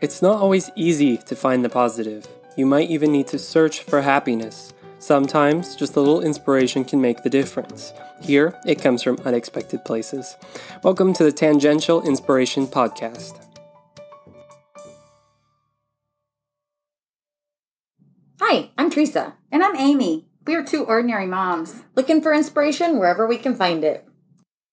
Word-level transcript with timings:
It's 0.00 0.20
not 0.20 0.38
always 0.38 0.72
easy 0.74 1.16
to 1.18 1.36
find 1.36 1.64
the 1.64 1.68
positive. 1.68 2.26
You 2.56 2.66
might 2.66 2.90
even 2.90 3.12
need 3.12 3.28
to 3.28 3.38
search 3.38 3.84
for 3.84 4.02
happiness. 4.02 4.74
Sometimes 4.98 5.76
just 5.76 5.94
a 5.94 6.00
little 6.00 6.20
inspiration 6.20 6.84
can 6.84 7.00
make 7.00 7.22
the 7.22 7.30
difference. 7.30 7.92
Here, 8.20 8.58
it 8.66 8.82
comes 8.82 9.04
from 9.04 9.20
unexpected 9.24 9.84
places. 9.84 10.36
Welcome 10.82 11.14
to 11.14 11.22
the 11.22 11.30
Tangential 11.30 12.02
Inspiration 12.02 12.66
Podcast. 12.66 13.40
Hi, 18.40 18.70
I'm 18.76 18.90
Teresa. 18.90 19.34
And 19.52 19.62
I'm 19.62 19.76
Amy. 19.76 20.26
We 20.44 20.56
are 20.56 20.64
two 20.64 20.84
ordinary 20.84 21.26
moms. 21.26 21.84
Looking 21.94 22.20
for 22.20 22.34
inspiration 22.34 22.98
wherever 22.98 23.28
we 23.28 23.38
can 23.38 23.54
find 23.54 23.84
it. 23.84 24.08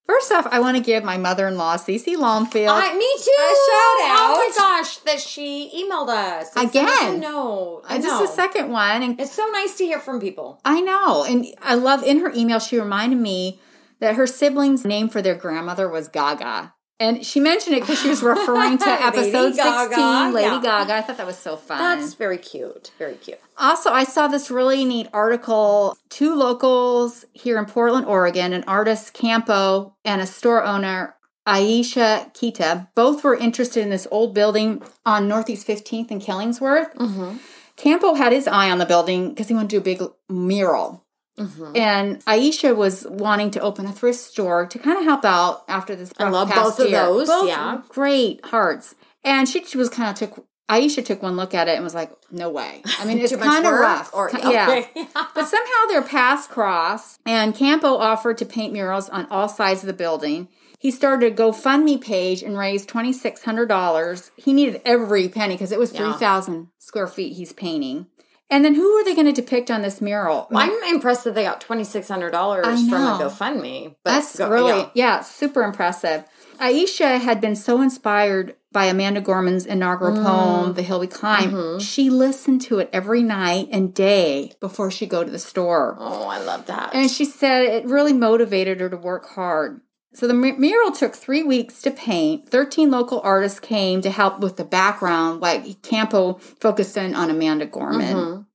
First 0.07 0.31
off, 0.31 0.47
I 0.51 0.59
want 0.59 0.77
to 0.77 0.83
give 0.83 1.03
my 1.03 1.17
mother 1.17 1.47
in 1.47 1.57
law, 1.57 1.77
Cece 1.77 2.17
Longfield, 2.17 2.69
Uh, 2.69 2.93
me 2.95 3.07
too. 3.17 3.31
A 3.39 3.55
shout 3.71 4.09
out. 4.09 4.35
Oh 4.35 4.49
my 4.49 4.51
gosh, 4.57 4.97
that 4.97 5.19
she 5.21 5.71
emailed 5.73 6.09
us 6.09 6.49
and 6.55 6.71
sent 6.71 6.89
us 6.89 7.01
a 7.01 7.07
Again. 7.07 7.23
I 7.23 7.95
Uh, 7.95 7.97
this 7.97 8.11
is 8.11 8.19
the 8.19 8.27
second 8.27 8.71
one. 8.71 9.03
And 9.03 9.19
It's 9.21 9.31
so 9.31 9.47
nice 9.51 9.77
to 9.77 9.85
hear 9.85 9.99
from 9.99 10.19
people. 10.19 10.59
I 10.65 10.81
know. 10.81 11.23
And 11.23 11.45
I 11.61 11.75
love 11.75 12.03
in 12.03 12.19
her 12.19 12.31
email, 12.35 12.59
she 12.59 12.77
reminded 12.79 13.19
me 13.19 13.59
that 13.99 14.15
her 14.15 14.27
siblings' 14.27 14.83
name 14.83 15.07
for 15.07 15.21
their 15.21 15.35
grandmother 15.35 15.87
was 15.87 16.07
Gaga. 16.07 16.73
And 17.01 17.25
she 17.25 17.39
mentioned 17.39 17.75
it 17.75 17.79
because 17.79 17.99
she 17.99 18.09
was 18.09 18.21
referring 18.35 18.77
to 18.77 18.85
Lady 18.85 19.03
episode 19.03 19.55
Gaga, 19.55 19.95
16, 19.95 20.33
Lady 20.33 20.47
yeah. 20.47 20.61
Gaga. 20.61 20.93
I 20.93 21.01
thought 21.01 21.17
that 21.17 21.25
was 21.25 21.37
so 21.37 21.57
fun. 21.57 21.79
That's 21.79 22.13
very 22.13 22.37
cute. 22.37 22.91
Very 22.99 23.15
cute. 23.15 23.39
Also, 23.57 23.89
I 23.89 24.03
saw 24.03 24.27
this 24.27 24.51
really 24.51 24.85
neat 24.85 25.07
article. 25.11 25.97
Two 26.09 26.35
locals 26.35 27.25
here 27.33 27.57
in 27.57 27.65
Portland, 27.65 28.05
Oregon, 28.05 28.53
an 28.53 28.63
artist 28.67 29.13
Campo 29.15 29.95
and 30.05 30.21
a 30.21 30.27
store 30.27 30.63
owner 30.63 31.15
Aisha 31.47 32.31
Kita, 32.35 32.89
both 32.93 33.23
were 33.23 33.35
interested 33.35 33.81
in 33.81 33.89
this 33.89 34.07
old 34.11 34.35
building 34.35 34.83
on 35.03 35.27
Northeast 35.27 35.67
15th 35.67 36.11
in 36.11 36.19
Killingsworth. 36.19 36.93
Mm-hmm. 36.95 37.37
Campo 37.77 38.13
had 38.13 38.31
his 38.31 38.47
eye 38.47 38.69
on 38.69 38.77
the 38.77 38.85
building 38.85 39.29
because 39.29 39.47
he 39.47 39.55
wanted 39.55 39.71
to 39.71 39.75
do 39.77 39.79
a 39.79 39.95
big 39.95 40.03
mural. 40.29 41.03
Mm-hmm. 41.41 41.75
And 41.75 42.25
Aisha 42.25 42.75
was 42.75 43.05
wanting 43.09 43.51
to 43.51 43.59
open 43.61 43.85
a 43.85 43.91
thrift 43.91 44.19
store 44.19 44.65
to 44.67 44.79
kind 44.79 44.97
of 44.97 45.03
help 45.03 45.25
out 45.25 45.63
after 45.67 45.95
this. 45.95 46.11
I 46.17 46.29
love 46.29 46.49
both 46.49 46.79
of 46.79 46.91
those, 46.91 47.27
Both 47.27 47.47
yeah. 47.47 47.81
great 47.89 48.45
hearts. 48.45 48.95
And 49.23 49.47
she, 49.47 49.63
she 49.65 49.77
was 49.77 49.89
kind 49.89 50.09
of 50.09 50.15
took. 50.15 50.45
Aisha 50.69 51.03
took 51.03 51.21
one 51.21 51.35
look 51.35 51.53
at 51.53 51.67
it 51.67 51.75
and 51.75 51.83
was 51.83 51.93
like, 51.93 52.11
"No 52.31 52.49
way." 52.49 52.81
I 52.97 53.03
mean, 53.05 53.17
it's 53.21 53.35
kind 53.35 53.65
of 53.65 53.73
rough. 53.73 54.09
Or- 54.13 54.29
Ki- 54.29 54.37
yeah. 54.41 54.69
okay. 54.69 54.87
but 55.13 55.45
somehow 55.45 55.85
their 55.89 56.01
paths 56.01 56.47
crossed, 56.47 57.19
and 57.25 57.53
Campo 57.53 57.95
offered 57.97 58.37
to 58.37 58.45
paint 58.45 58.71
murals 58.71 59.09
on 59.09 59.27
all 59.29 59.49
sides 59.49 59.81
of 59.81 59.87
the 59.87 59.93
building. 59.93 60.47
He 60.79 60.89
started 60.89 61.33
a 61.33 61.35
GoFundMe 61.35 62.01
page 62.01 62.41
and 62.41 62.57
raised 62.57 62.87
twenty 62.89 63.11
six 63.13 63.43
hundred 63.43 63.67
dollars. 63.67 64.31
He 64.37 64.53
needed 64.53 64.81
every 64.85 65.27
penny 65.29 65.55
because 65.55 65.71
it 65.73 65.77
was 65.77 65.91
three 65.91 66.13
thousand 66.13 66.69
square 66.79 67.07
feet 67.07 67.33
he's 67.33 67.53
painting. 67.53 68.07
And 68.51 68.63
then 68.65 68.75
who 68.75 68.85
are 68.97 69.03
they 69.05 69.15
going 69.15 69.33
to 69.33 69.41
depict 69.41 69.71
on 69.71 69.81
this 69.81 70.01
mural? 70.01 70.47
I'm 70.53 70.71
impressed 70.93 71.23
that 71.23 71.33
they 71.35 71.43
got 71.43 71.61
twenty 71.61 71.85
six 71.85 72.07
hundred 72.09 72.31
dollars 72.31 72.65
from 72.65 73.01
a. 73.01 73.17
GoFundMe. 73.23 73.95
But 74.03 74.11
That's 74.11 74.37
go- 74.37 74.49
really, 74.49 74.79
yeah. 74.79 74.89
yeah. 74.93 75.19
super 75.21 75.63
impressive. 75.63 76.25
Aisha 76.59 77.19
had 77.19 77.41
been 77.41 77.55
so 77.55 77.81
inspired 77.81 78.55
by 78.71 78.85
Amanda 78.85 79.19
Gorman's 79.19 79.65
inaugural 79.65 80.15
Mm. 80.17 80.23
poem, 80.25 80.73
The 80.73 80.83
Hill 80.83 80.99
We 80.99 81.07
Climb. 81.07 81.51
Mm-hmm. 81.51 81.79
She 81.79 82.09
listened 82.11 82.61
to 82.63 82.77
it 82.79 82.89
every 82.93 83.23
night 83.23 83.69
and 83.71 83.93
day 83.93 84.51
before 84.59 84.91
she'd 84.91 85.09
go 85.09 85.23
to 85.23 85.31
the 85.31 85.39
store. 85.39 85.95
Oh, 85.99 86.27
I 86.27 86.39
love 86.39 86.67
that. 86.67 86.93
And 86.93 87.09
she 87.09 87.25
said 87.25 87.63
it 87.63 87.85
really 87.85 88.13
motivated 88.13 88.79
her 88.79 88.89
to 88.89 88.97
work 88.97 89.27
hard. 89.29 89.81
So 90.13 90.27
the 90.27 90.33
mural 90.33 90.91
took 90.91 91.15
three 91.15 91.41
weeks 91.43 91.81
to 91.83 91.91
paint. 91.91 92.49
13 92.49 92.91
local 92.91 93.21
artists 93.23 93.59
came 93.61 94.01
to 94.01 94.09
help 94.09 94.39
with 94.41 94.57
the 94.57 94.65
background, 94.65 95.39
like 95.41 95.81
Campo 95.83 96.33
focused 96.33 96.97
in 96.97 97.15
on 97.15 97.29
Amanda 97.29 97.65
Gorman. 97.65 98.15
Mhm. 98.15 98.45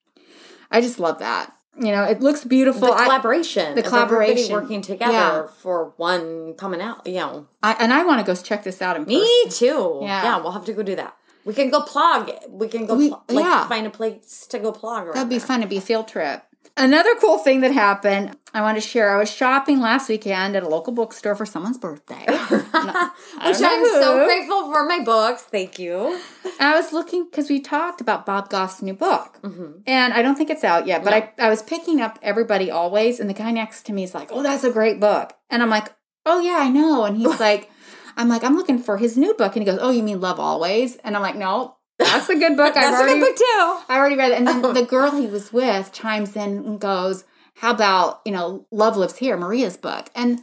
I 0.71 0.81
just 0.83 0.99
love 1.01 1.19
that. 1.21 1.53
You 1.79 1.93
know, 1.93 2.05
it 2.05 2.21
looks 2.21 2.43
beautiful. 2.45 2.89
the 2.89 2.93
I- 2.95 3.05
collaboration, 3.05 3.75
the 3.75 3.83
collaboration. 3.83 4.53
working 4.53 4.81
together 4.83 5.13
Yeah. 5.13 5.47
for 5.63 5.93
one 5.99 6.55
coming 6.55 6.81
out. 6.81 7.07
You 7.07 7.15
know, 7.17 7.47
I, 7.63 7.73
and 7.79 7.93
I 7.93 8.03
want 8.05 8.25
to 8.25 8.27
go 8.27 8.35
check 8.39 8.63
this 8.65 8.81
out 8.81 8.97
in 8.97 9.05
person. 9.05 9.19
Me 9.21 9.45
too. 9.51 9.99
Yeah. 10.03 10.23
Yeah. 10.23 10.39
we'll 10.41 10.53
have 10.53 10.65
to 10.67 10.73
go 10.73 10.83
do 10.83 10.97
that. 10.97 11.15
We 11.45 11.53
can 11.55 11.69
go 11.71 11.81
plug. 11.83 12.31
We 12.49 12.67
can 12.69 12.87
go 12.87 12.95
We- 12.95 13.11
pl- 13.11 13.23
like 13.29 13.45
yeah. 13.45 13.69
find 13.69 13.87
a 13.87 13.91
place 13.91 14.47
to 14.49 14.59
go 14.59 14.73
plug. 14.73 15.13
That'd 15.13 15.29
be 15.29 15.37
there. 15.39 15.47
fun. 15.47 15.61
It'd 15.61 15.69
be 15.71 15.77
a 15.77 15.81
field 15.83 16.09
trip. 16.09 16.43
Another 16.77 17.15
cool 17.21 17.39
thing 17.39 17.61
that 17.61 17.73
happened, 17.73 18.37
I 18.55 18.61
want 18.63 18.77
to 18.77 18.81
share. 18.81 19.15
I 19.15 19.19
was 19.19 19.31
shopping 19.31 19.81
last 19.81 20.09
weekend 20.09 20.57
at 20.57 20.63
a 20.63 20.69
local 20.69 20.93
bookstore 20.93 21.35
for 21.35 21.47
someone's 21.47 21.79
birthday. 21.79 22.25
Which 22.27 23.61
I'm 23.63 23.85
so 23.87 24.25
grateful 24.27 24.73
for 24.73 24.85
my 24.87 25.01
books. 25.05 25.43
Thank 25.43 25.79
you. 25.79 26.21
And 26.45 26.69
I 26.69 26.77
was 26.77 26.93
looking 26.93 27.25
because 27.31 27.49
we 27.49 27.61
talked 27.61 28.01
about 28.01 28.27
Bob 28.27 28.49
Goff's 28.51 28.83
new 28.83 28.95
book, 28.95 29.39
Mm-hmm. 29.43 29.81
and 29.87 30.13
I 30.13 30.23
don't 30.23 30.37
think 30.37 30.51
it's 30.51 30.65
out 30.65 30.87
yet. 30.87 31.05
But 31.05 31.13
I, 31.13 31.33
I 31.39 31.49
was 31.49 31.63
picking 31.63 32.01
up 32.01 32.19
Everybody 32.23 32.71
Always, 32.71 33.21
and 33.21 33.29
the 33.31 33.35
guy 33.35 33.51
next 33.51 33.85
to 33.87 33.93
me 33.93 34.03
is 34.05 34.15
like, 34.15 34.29
"Oh, 34.33 34.43
that's 34.43 34.65
a 34.65 34.71
great 34.71 34.99
book," 35.01 35.33
and 35.51 35.63
I'm 35.63 35.71
like, 35.71 35.93
"Oh 36.25 36.41
yeah, 36.41 36.57
I 36.59 36.69
know." 36.69 37.05
And 37.05 37.17
he's 37.17 37.39
like, 37.41 37.71
"I'm 38.17 38.29
like, 38.29 38.43
I'm 38.45 38.57
looking 38.57 38.79
for 38.79 38.97
his 38.97 39.17
new 39.17 39.35
book," 39.35 39.55
and 39.57 39.63
he 39.67 39.71
goes, 39.71 39.79
"Oh, 39.81 39.91
you 39.91 40.03
mean 40.03 40.21
Love 40.21 40.41
Always?" 40.41 40.97
And 40.97 41.15
I'm 41.17 41.23
like, 41.23 41.37
"No, 41.37 41.76
that's 42.19 42.29
a 42.31 42.37
good 42.37 42.57
book. 42.57 42.69
I've 42.69 42.75
That's 42.75 42.97
a 43.01 43.03
already, 43.05 43.21
good 43.21 43.27
book 43.27 43.37
too. 43.37 43.79
I 43.89 43.97
already 43.97 44.17
read 44.17 44.33
it." 44.33 44.39
And 44.39 44.47
then 44.47 44.65
oh. 44.65 44.73
the 44.73 44.83
girl 44.85 45.11
he 45.13 45.27
was 45.27 45.53
with 45.53 45.93
chimes 45.93 46.37
in 46.37 46.59
and 46.59 46.81
goes, 46.81 47.25
"How 47.57 47.71
about 47.73 48.21
you 48.25 48.33
know, 48.33 48.67
Love 48.71 48.97
Lives 48.97 49.17
Here, 49.17 49.37
Maria's 49.37 49.77
book?" 49.77 50.11
And 50.15 50.41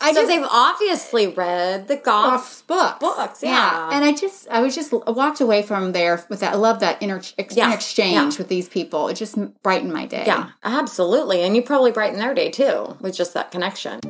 I 0.00 0.12
So 0.12 0.20
just 0.22 0.28
they've 0.28 0.46
obviously 0.50 1.28
read 1.28 1.86
the 1.88 1.96
Goff. 1.96 2.30
Goff's 2.42 2.62
books. 2.62 2.98
Books, 2.98 3.42
yeah. 3.42 3.90
And 3.92 4.04
I 4.04 4.12
just, 4.12 4.48
I 4.50 4.60
was 4.60 4.74
just 4.74 4.92
I 5.06 5.10
walked 5.12 5.40
away 5.40 5.62
from 5.62 5.92
there 5.92 6.24
with 6.28 6.40
that. 6.40 6.54
I 6.54 6.56
love 6.56 6.80
that 6.80 7.00
inter- 7.00 7.22
ex- 7.38 7.56
Yeah, 7.56 7.72
exchange 7.72 8.34
yeah. 8.34 8.38
with 8.38 8.48
these 8.48 8.68
people. 8.68 9.08
It 9.08 9.14
just 9.14 9.36
brightened 9.62 9.92
my 9.92 10.06
day. 10.06 10.24
Yeah, 10.26 10.50
absolutely. 10.64 11.42
And 11.42 11.54
you 11.54 11.62
probably 11.62 11.92
brighten 11.92 12.18
their 12.18 12.34
day 12.34 12.50
too 12.50 12.96
with 13.00 13.16
just 13.16 13.34
that 13.34 13.50
connection. 13.52 14.00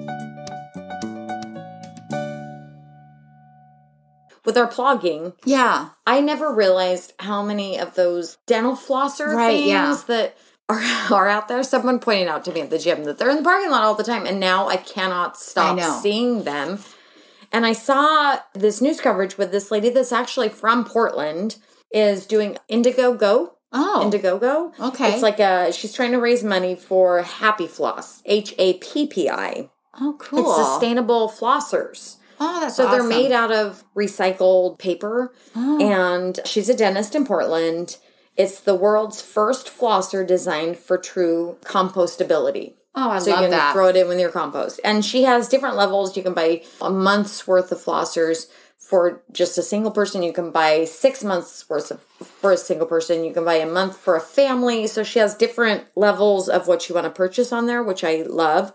With 4.45 4.59
our 4.59 4.67
plugging, 4.67 5.33
Yeah. 5.45 5.91
I 6.07 6.21
never 6.21 6.53
realized 6.53 7.13
how 7.21 7.43
many 7.43 7.79
of 7.79 7.95
those 7.95 8.37
dental 8.47 8.75
flosser 8.77 9.35
Right, 9.35 9.57
things 9.57 9.69
yeah. 9.69 10.03
that 10.09 10.37
are, 10.69 10.81
are 11.11 11.29
out 11.29 11.49
there. 11.49 11.63
Someone 11.63 11.99
pointed 11.99 12.29
out 12.29 12.45
to 12.45 12.53
me 12.53 12.61
at 12.61 12.71
the 12.71 12.79
gym 12.79 13.05
that 13.05 13.19
they're 13.19 13.31
in 13.31 13.37
the 13.39 13.43
parking 13.43 13.71
lot 13.71 13.83
all 13.85 13.95
the 13.95 14.05
time, 14.05 14.27
and 14.27 14.39
now 14.39 14.69
I 14.69 14.77
cannot 14.77 15.39
stop 15.39 15.79
I 15.79 16.01
seeing 16.01 16.45
them. 16.45 16.79
And 17.53 17.65
I 17.65 17.73
saw 17.73 18.39
this 18.53 18.81
news 18.81 19.01
coverage 19.01 19.39
with 19.39 19.53
this 19.53 19.71
lady 19.71 19.89
that's 19.89 20.13
actually 20.13 20.49
from 20.49 20.85
Portland 20.85 21.57
is 21.93 22.27
doing 22.27 22.59
Indiegogo. 22.69 23.53
Oh. 23.73 24.03
Indiegogo. 24.05 24.79
Okay. 24.89 25.13
It's 25.13 25.23
like 25.23 25.39
a 25.39 25.73
she's 25.73 25.93
trying 25.93 26.13
to 26.13 26.19
raise 26.21 26.43
money 26.45 26.75
for 26.75 27.23
Happi 27.23 27.69
Floss, 27.69 28.23
H 28.27 28.55
A 28.59 28.75
P 28.75 29.07
P 29.07 29.31
I. 29.31 29.71
Oh, 30.01 30.17
cool. 30.19 30.41
It's 30.41 30.69
sustainable 30.69 31.29
flossers. 31.29 32.17
Oh, 32.41 32.61
that's 32.61 32.77
So 32.77 32.91
they're 32.91 33.03
made 33.03 33.33
out 33.33 33.53
of 33.53 33.85
recycled 33.97 34.79
paper. 34.79 35.33
Oh. 35.55 35.81
And 35.81 36.41
she's 36.45 36.69
a 36.69 36.77
dentist 36.77 37.15
in 37.15 37.27
Portland. 37.27 37.99
It's 38.37 38.61
the 38.61 38.75
world's 38.75 39.23
first 39.23 39.67
flosser 39.69 40.27
designed 40.27 40.79
for 40.79 40.99
true 40.99 41.57
compostability. 41.65 42.75
Oh, 42.97 43.11
I 43.11 43.19
so 43.19 43.31
you 43.31 43.33
love 43.33 43.43
can 43.45 43.51
that. 43.51 43.73
throw 43.73 43.89
it 43.89 43.97
in 43.97 44.09
with 44.09 44.21
your 44.21 44.31
compost. 44.31 44.81
And 44.85 45.05
she 45.05 45.25
has 45.25 45.49
different 45.49 45.77
levels. 45.77 46.17
You 46.17 46.23
can 46.23 46.35
buy 46.35 46.63
a 46.81 46.91
month's 46.91 47.47
worth 47.47 47.73
of 47.73 47.79
flossers 47.79 48.49
for 48.79 49.23
just 49.33 49.59
a 49.59 49.63
single 49.63 49.91
person. 49.91 50.23
You 50.23 50.33
can 50.33 50.51
buy 50.51 50.85
six 50.85 51.25
months 51.25 51.69
worth 51.69 51.91
of 51.91 52.03
for 52.25 52.53
a 52.53 52.57
single 52.57 52.87
person. 52.87 53.25
You 53.25 53.33
can 53.33 53.45
buy 53.45 53.55
a 53.55 53.67
month 53.67 53.97
for 53.97 54.15
a 54.15 54.21
family. 54.21 54.87
So 54.87 55.03
she 55.03 55.19
has 55.19 55.35
different 55.35 55.85
levels 55.97 56.49
of 56.49 56.69
what 56.69 56.89
you 56.89 56.95
want 56.95 57.07
to 57.07 57.11
purchase 57.11 57.53
on 57.53 57.67
there, 57.67 57.83
which 57.83 58.05
I 58.05 58.23
love. 58.23 58.73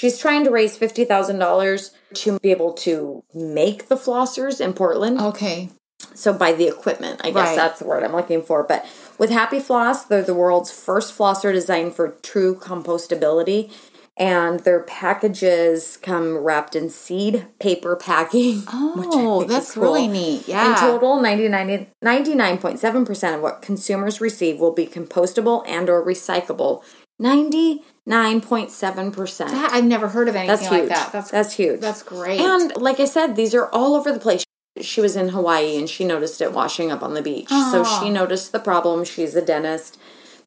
She's 0.00 0.16
trying 0.16 0.44
to 0.44 0.50
raise 0.50 0.78
fifty 0.78 1.04
thousand 1.04 1.38
dollars 1.40 1.90
to 2.14 2.38
be 2.40 2.50
able 2.50 2.72
to 2.72 3.22
make 3.34 3.88
the 3.88 3.96
flossers 3.96 4.58
in 4.58 4.72
Portland. 4.72 5.20
okay. 5.20 5.68
So 6.14 6.32
buy 6.32 6.52
the 6.54 6.66
equipment, 6.66 7.20
I 7.22 7.30
guess 7.30 7.48
Right. 7.48 7.56
that's 7.56 7.78
the 7.80 7.84
word 7.84 8.02
I'm 8.02 8.12
looking 8.16 8.42
for. 8.42 8.62
But 8.64 8.86
with 9.18 9.28
Happi 9.30 9.60
Floss, 9.60 10.04
they're 10.06 10.22
the 10.22 10.32
world's 10.34 10.72
first 10.72 11.12
flosser 11.16 11.52
designed 11.52 11.94
for 11.94 12.16
true 12.22 12.54
compostability. 12.54 13.70
And 14.16 14.60
their 14.60 14.80
packages 14.80 15.96
come 15.98 16.36
wrapped 16.38 16.74
in 16.74 16.88
seed 16.90 17.46
paper 17.58 17.96
packing. 17.96 18.62
Oh, 18.72 19.44
that's 19.44 19.72
cool. 19.74 19.82
really 19.84 20.08
neat. 20.08 20.48
Yeah. 20.48 20.70
In 20.72 20.78
total, 20.78 21.18
99.7% 21.18 23.34
of 23.34 23.40
what 23.42 23.60
consumers 23.62 24.20
receive 24.20 24.58
will 24.58 24.72
be 24.72 24.86
compostable 24.86 25.62
and 25.66 25.88
or 25.88 26.04
recyclable. 26.04 26.82
99.7%. 27.20 29.50
That- 29.50 29.72
I've 29.72 29.84
never 29.84 30.08
heard 30.08 30.28
of 30.28 30.36
anything 30.36 30.56
That's 30.56 30.70
like 30.70 30.88
that. 30.88 31.12
That's 31.12 31.30
That's 31.30 31.52
huge. 31.54 31.80
That's 31.80 32.02
great. 32.02 32.40
And 32.40 32.74
like 32.76 32.98
I 32.98 33.04
said, 33.04 33.36
these 33.36 33.54
are 33.54 33.66
all 33.66 33.94
over 33.94 34.10
the 34.12 34.18
place. 34.18 34.44
She 34.80 35.00
was 35.00 35.16
in 35.16 35.30
Hawaii 35.30 35.76
and 35.76 35.90
she 35.90 36.04
noticed 36.04 36.40
it 36.40 36.52
washing 36.52 36.90
up 36.90 37.02
on 37.02 37.14
the 37.14 37.22
beach. 37.22 37.48
So 37.48 37.82
ah. 37.84 38.00
she 38.00 38.08
noticed 38.08 38.52
the 38.52 38.60
problem. 38.60 39.04
She's 39.04 39.34
a 39.34 39.42
dentist, 39.42 39.98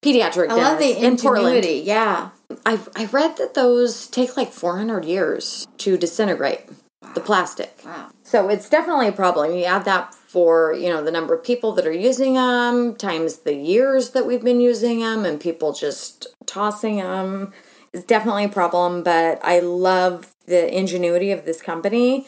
pediatric 0.02 0.50
I 0.50 0.56
dentist 0.56 0.58
love 0.58 0.80
the 0.80 1.06
in 1.06 1.18
Portland. 1.18 1.66
Yeah. 1.66 2.30
I 2.66 2.80
I 2.96 3.06
read 3.06 3.38
that 3.38 3.54
those 3.54 4.08
take 4.08 4.36
like 4.36 4.52
400 4.52 5.06
years 5.06 5.68
to 5.80 5.98
disintegrate 5.98 6.62
the 7.14 7.22
plastic. 7.22 7.80
Wow. 7.86 8.10
So 8.34 8.50
it's 8.50 8.68
definitely 8.68 9.10
a 9.10 9.12
problem. 9.12 9.54
You 9.54 9.66
add 9.66 9.86
that 9.86 10.16
for, 10.16 10.74
you 10.74 10.90
know, 10.90 11.04
the 11.04 11.12
number 11.12 11.36
of 11.36 11.44
people 11.44 11.72
that 11.74 11.86
are 11.86 11.92
using 11.92 12.34
them 12.34 12.96
times 12.96 13.42
the 13.42 13.54
years 13.54 14.10
that 14.10 14.26
we've 14.26 14.44
been 14.44 14.60
using 14.60 15.02
them 15.02 15.24
and 15.24 15.40
people 15.40 15.72
just 15.72 16.26
tossing 16.48 16.98
them 16.98 17.54
is 17.94 18.04
definitely 18.04 18.46
a 18.46 18.50
problem, 18.50 19.04
but 19.04 19.40
I 19.44 19.60
love 19.60 20.34
the 20.48 20.76
ingenuity 20.76 21.30
of 21.30 21.46
this 21.46 21.62
company. 21.62 22.26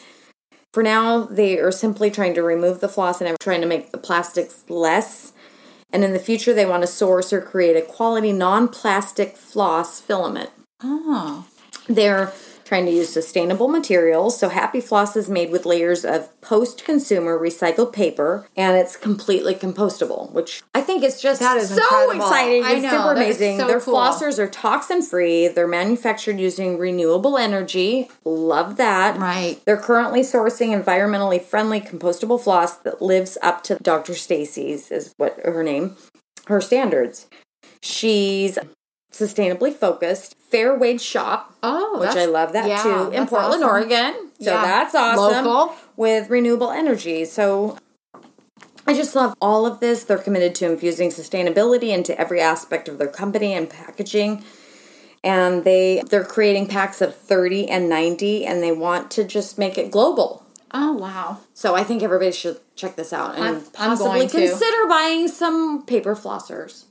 For 0.76 0.84
now, 0.84 1.24
they 1.24 1.58
are 1.58 1.72
simply 1.72 2.12
trying 2.12 2.36
to 2.36 2.44
remove 2.44 2.82
the 2.82 2.88
floss 2.88 3.20
and 3.20 3.28
I'm 3.28 3.38
trying 3.40 3.62
to 3.62 3.68
make 3.68 3.92
the 3.92 3.98
plastics 3.98 4.64
less. 4.70 5.34
And 5.92 6.04
in 6.04 6.14
the 6.14 6.20
future, 6.20 6.54
they 6.54 6.68
want 6.68 6.84
to 6.84 6.88
source 6.88 7.34
or 7.34 7.42
create 7.42 7.78
a 7.78 7.82
quality 7.82 8.32
non 8.32 8.68
plastic 8.68 9.38
floss 9.38 10.02
filament. 10.02 10.52
Oh. 10.84 11.48
They're 11.90 12.32
trying 12.66 12.86
to 12.86 12.92
use 12.92 13.08
sustainable 13.14 13.68
materials. 13.70 14.38
So 14.40 14.50
Happi 14.50 14.84
Floss 14.84 15.16
is 15.16 15.30
made 15.30 15.52
with 15.52 15.66
layers 15.66 16.04
of 16.04 16.30
post-consumer 16.42 17.38
recycled 17.40 17.94
paper 17.94 18.48
and 18.58 18.76
it's 18.76 18.98
completely 18.98 19.54
compostable, 19.56 20.32
which 20.32 20.64
I 20.74 20.82
think 20.82 21.04
is 21.04 21.22
just 21.22 21.40
That 21.42 21.58
is 21.58 21.70
so 21.70 21.76
incredible. 21.76 22.26
exciting. 22.26 22.64
I 22.64 22.72
It's 22.74 22.84
know, 22.84 22.90
super 22.90 23.12
amazing. 23.14 23.60
so 23.60 23.68
Their 23.68 23.80
cool. 23.80 23.94
flossers 23.96 24.40
are 24.40 24.48
toxin 24.50 25.02
free. 25.04 25.48
They're 25.48 25.68
manufactured 25.68 26.40
using 26.40 26.78
renewable 26.80 27.38
energy. 27.38 28.10
Love 28.26 28.78
that. 28.78 29.18
Right. 29.20 29.62
They're 29.66 29.78
currently 29.78 30.22
sourcing 30.22 30.70
environmentally 30.84 31.42
friendly 31.42 31.80
compostable 31.80 32.42
floss 32.42 32.76
that 32.78 33.02
lives 33.02 33.38
up 33.44 33.64
to 33.66 33.76
Dr. 33.82 34.16
Stacy's 34.16 34.90
is 34.92 35.14
what 35.18 35.40
her 35.46 35.62
name, 35.64 35.96
her 36.48 36.60
standards. 36.62 37.28
She's 37.82 38.58
sustainably 39.16 39.74
focused, 39.74 40.36
fair 40.50 40.78
wage 40.78 41.02
shop, 41.02 41.56
Oh, 41.64 42.00
which 42.00 42.10
I 42.16 42.26
love 42.26 42.52
that 42.54 42.68
yeah, 42.68 42.84
too, 42.84 43.12
in 43.12 43.26
Portland, 43.28 43.64
awesome. 43.64 43.70
Oregon. 43.70 44.14
So 44.42 44.52
Yeah. 44.52 44.62
that's 44.62 44.94
awesome. 44.96 45.46
Local. 45.46 45.76
With 45.96 46.30
renewable 46.30 46.72
energy. 46.72 47.24
So 47.26 47.78
I 48.86 48.94
just 48.94 49.16
love 49.16 49.34
all 49.42 49.66
of 49.66 49.80
this. 49.80 50.04
They're 50.04 50.18
committed 50.18 50.54
to 50.56 50.66
infusing 50.70 51.10
sustainability 51.10 51.90
into 51.90 52.20
every 52.20 52.42
aspect 52.42 52.88
of 52.90 52.98
their 52.98 53.08
company 53.08 53.54
and 53.54 53.70
packaging. 53.70 54.44
And 55.24 55.64
they 55.64 56.04
they're 56.10 56.26
creating 56.26 56.68
packs 56.68 57.02
of 57.02 57.16
30 57.16 57.68
and 57.70 57.90
90 57.90 58.46
and 58.46 58.62
they 58.62 58.72
want 58.72 59.10
to 59.12 59.24
just 59.24 59.58
make 59.58 59.78
it 59.78 59.90
global. 59.90 60.46
Oh, 60.72 60.92
wow. 60.92 61.38
So 61.54 61.74
I 61.74 61.84
think 61.86 62.04
everybody 62.04 62.32
should 62.34 62.60
check 62.76 62.96
this 62.98 63.14
out 63.14 63.36
and 63.36 63.44
I'm- 63.44 63.64
I'm 63.80 63.90
possibly 63.98 64.28
to. 64.28 64.38
consider 64.38 64.88
buying 64.88 65.30
some 65.30 65.84
paper 65.84 66.16
flossers. 66.16 66.84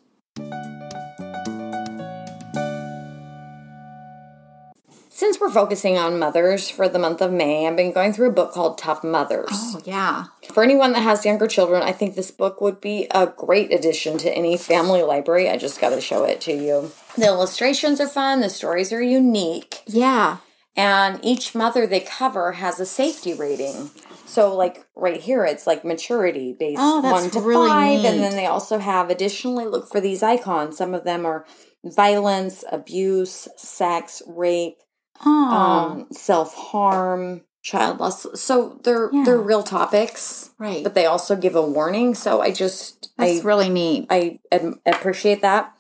Since 5.17 5.41
we're 5.41 5.49
focusing 5.49 5.97
on 5.97 6.19
mothers 6.19 6.69
for 6.69 6.89
the 6.89 6.99
month 6.99 7.21
of 7.23 7.31
May, 7.31 7.69
I've 7.69 7.77
been 7.77 7.93
going 7.93 8.13
through 8.13 8.31
a 8.31 8.33
book 8.33 8.51
called 8.51 8.79
Tough 8.79 9.05
Mothers. 9.05 9.47
Oh, 9.53 9.81
yeah. 9.85 10.25
For 10.53 10.65
anyone 10.65 10.91
that 10.93 11.03
has 11.05 11.25
younger 11.25 11.47
children, 11.47 11.85
I 11.85 11.93
think 11.93 12.17
this 12.17 12.33
book 12.33 12.61
would 12.61 12.81
be 12.81 13.07
a 13.13 13.29
great 13.29 13.73
addition 13.73 14.19
to 14.19 14.31
any 14.37 14.57
family 14.57 15.03
library. 15.05 15.49
I 15.49 15.57
just 15.57 15.81
got 15.81 15.91
to 15.91 16.01
show 16.01 16.25
it 16.25 16.41
to 16.43 16.53
you. 16.53 16.91
The 17.17 17.27
illustrations 17.27 18.01
are 18.01 18.09
fun, 18.09 18.41
the 18.41 18.51
stories 18.51 18.93
are 18.93 19.01
unique, 19.01 19.83
Yeah. 19.87 20.39
and 20.77 21.21
each 21.25 21.55
mother 21.55 21.87
they 21.87 22.01
cover 22.01 22.53
has 22.55 22.81
a 22.81 22.87
safety 22.87 23.35
rating. 23.35 23.93
So, 24.27 24.53
like 24.53 24.85
right 24.97 25.21
here, 25.21 25.45
it's 25.45 25.65
like 25.65 25.85
maturity 25.85 26.57
based 26.59 26.81
Oh, 26.83 27.01
that's 27.01 27.13
one 27.23 27.31
to 27.31 27.41
really 27.41 27.69
five, 27.69 28.01
neat. 28.01 28.07
and 28.09 28.21
then 28.21 28.33
they 28.33 28.47
also 28.47 28.79
have 28.79 29.11
additionally 29.11 29.67
look 29.67 29.89
for 29.89 30.01
these 30.01 30.25
icons. 30.25 30.77
Some 30.77 30.93
of 30.93 31.05
them 31.05 31.25
are 31.25 31.47
violence, 31.85 32.65
abuse, 32.73 33.47
sex, 33.57 34.21
rape. 34.27 34.79
Um, 35.25 36.07
self 36.13 36.55
harm, 36.55 37.43
child 37.63 38.01
loss. 38.01 38.27
So 38.41 38.81
they're 38.83 39.11
Yeah. 39.13 39.25
they're 39.25 39.39
real 39.39 39.63
topics, 39.63 40.51
Right. 40.59 40.83
But 40.85 40.95
they 40.95 41.07
also 41.07 41.37
give 41.37 41.55
a 41.57 41.63
warning. 41.63 42.15
So 42.15 42.41
I 42.41 42.51
just 42.51 43.11
That's 43.19 43.41
I 43.41 43.43
really 43.47 43.69
neat. 43.69 44.07
I 44.11 44.41
ad- 44.53 44.75
appreciate 44.87 45.43
that. 45.43 45.73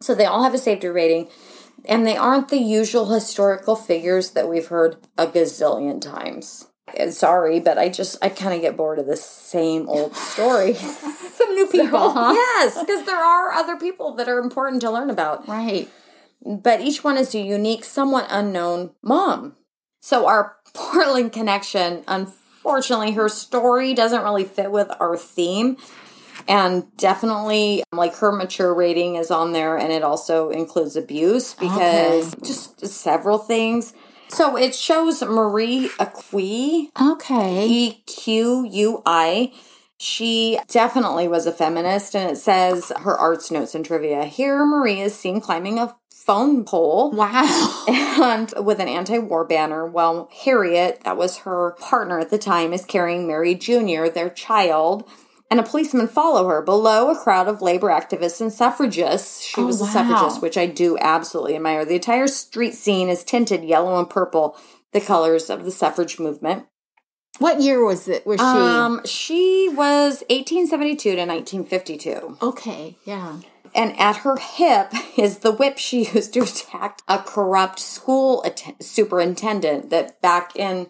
So 0.00 0.14
they 0.14 0.24
all 0.24 0.42
have 0.44 0.54
a 0.54 0.58
safety 0.58 0.88
rating, 0.88 1.28
and 1.84 2.06
they 2.06 2.16
aren't 2.16 2.48
the 2.48 2.58
usual 2.58 3.06
historical 3.06 3.76
figures 3.76 4.30
that 4.30 4.48
we've 4.48 4.68
heard 4.68 4.96
a 5.18 5.26
gazillion 5.26 6.00
times. 6.00 6.66
Sorry, 7.10 7.60
but 7.60 7.78
I 7.78 7.88
just 7.88 8.16
I 8.22 8.30
kind 8.30 8.52
of 8.54 8.60
get 8.62 8.76
bored 8.76 8.98
of 8.98 9.06
the 9.06 9.16
same 9.16 9.88
old 9.88 10.16
story. 10.16 10.74
Some 11.40 11.54
new 11.54 11.66
people, 11.68 12.10
huh? 12.10 12.32
yes, 12.34 12.80
because 12.80 13.04
there 13.06 13.22
are 13.22 13.52
other 13.52 13.76
people 13.76 14.14
that 14.16 14.28
are 14.28 14.38
important 14.40 14.80
to 14.82 14.90
learn 14.90 15.08
about 15.10 15.46
Right. 15.46 15.88
But 16.44 16.80
each 16.80 17.04
one 17.04 17.16
is 17.16 17.34
a 17.34 17.40
unique, 17.40 17.84
somewhat 17.84 18.26
unknown 18.30 18.90
mom. 19.02 19.56
So 20.00 20.26
our 20.26 20.56
Portland 20.74 21.32
connection, 21.32 22.04
unfortunately, 22.06 23.12
her 23.12 23.28
story 23.28 23.94
doesn't 23.94 24.22
really 24.22 24.44
fit 24.44 24.70
with 24.70 24.90
our 25.00 25.16
theme. 25.16 25.76
And 26.48 26.96
definitely, 26.96 27.84
like 27.92 28.16
her 28.16 28.32
mature 28.32 28.74
rating 28.74 29.16
is 29.16 29.30
on 29.30 29.52
there, 29.52 29.76
and 29.76 29.92
it 29.92 30.02
also 30.02 30.48
includes 30.48 30.96
abuse 30.96 31.54
because 31.54 32.34
just 32.42 32.80
several 32.86 33.36
things. 33.38 33.92
So 34.28 34.56
it 34.56 34.74
shows 34.74 35.22
Marie 35.22 35.90
Equi, 35.98 36.90
Okay. 37.00 37.66
E 37.68 38.02
Q 38.06 38.66
U 38.70 39.02
I. 39.04 39.52
She 39.98 40.58
definitely 40.68 41.28
was 41.28 41.46
a 41.46 41.52
feminist, 41.52 42.16
and 42.16 42.30
it 42.30 42.36
says 42.36 42.90
her 43.00 43.16
arts 43.18 43.50
notes 43.50 43.74
and 43.74 43.84
trivia. 43.84 44.24
Here, 44.24 44.64
Marie 44.64 45.00
is 45.00 45.14
seen 45.14 45.42
climbing 45.42 45.78
a 45.78 45.94
phone 46.30 46.64
pole 46.64 47.10
Wow. 47.12 47.84
and 47.88 48.52
with 48.64 48.78
an 48.80 48.88
anti-war 48.88 49.44
banner 49.44 49.84
while 49.86 50.28
harriet 50.44 51.00
that 51.04 51.16
was 51.16 51.38
her 51.38 51.72
partner 51.80 52.18
at 52.20 52.30
the 52.30 52.38
time 52.38 52.72
is 52.72 52.84
carrying 52.84 53.26
mary 53.26 53.54
jr 53.54 54.06
their 54.08 54.30
child 54.30 55.08
and 55.50 55.58
a 55.58 55.64
policeman 55.64 56.06
follow 56.06 56.46
her 56.46 56.62
below 56.62 57.10
a 57.10 57.16
crowd 57.18 57.48
of 57.48 57.60
labor 57.60 57.88
activists 57.88 58.40
and 58.40 58.52
suffragists 58.52 59.42
she 59.44 59.60
Oh, 59.60 59.66
was 59.66 59.80
a 59.80 59.84
wow. 59.84 59.90
suffragist 59.90 60.42
which 60.42 60.56
i 60.56 60.66
do 60.66 60.96
absolutely 61.00 61.56
admire 61.56 61.84
the 61.84 61.96
entire 61.96 62.28
street 62.28 62.74
scene 62.74 63.08
is 63.08 63.24
tinted 63.24 63.64
yellow 63.64 63.98
and 63.98 64.08
purple 64.08 64.56
the 64.92 65.00
colors 65.00 65.50
of 65.50 65.64
the 65.64 65.70
suffrage 65.72 66.18
movement 66.20 66.66
What 67.38 67.60
year 67.60 67.84
was 67.84 68.06
it? 68.08 68.26
Was 68.26 68.38
she? 68.40 68.46
um 68.46 69.00
she 69.04 69.68
was 69.68 70.22
1872 70.30 71.16
to 71.16 71.24
1952 71.26 72.38
okay. 72.50 72.96
Yeah. 73.04 73.36
And 73.74 73.98
at 73.98 74.16
her 74.18 74.36
hip 74.36 74.92
is 75.16 75.38
the 75.38 75.52
whip 75.52 75.78
she 75.78 76.04
used 76.14 76.34
to 76.34 76.40
attack 76.40 77.00
a 77.08 77.18
corrupt 77.18 77.78
school 77.78 78.42
att- 78.44 78.74
superintendent 78.80 79.90
that 79.90 80.20
back 80.20 80.54
in 80.56 80.86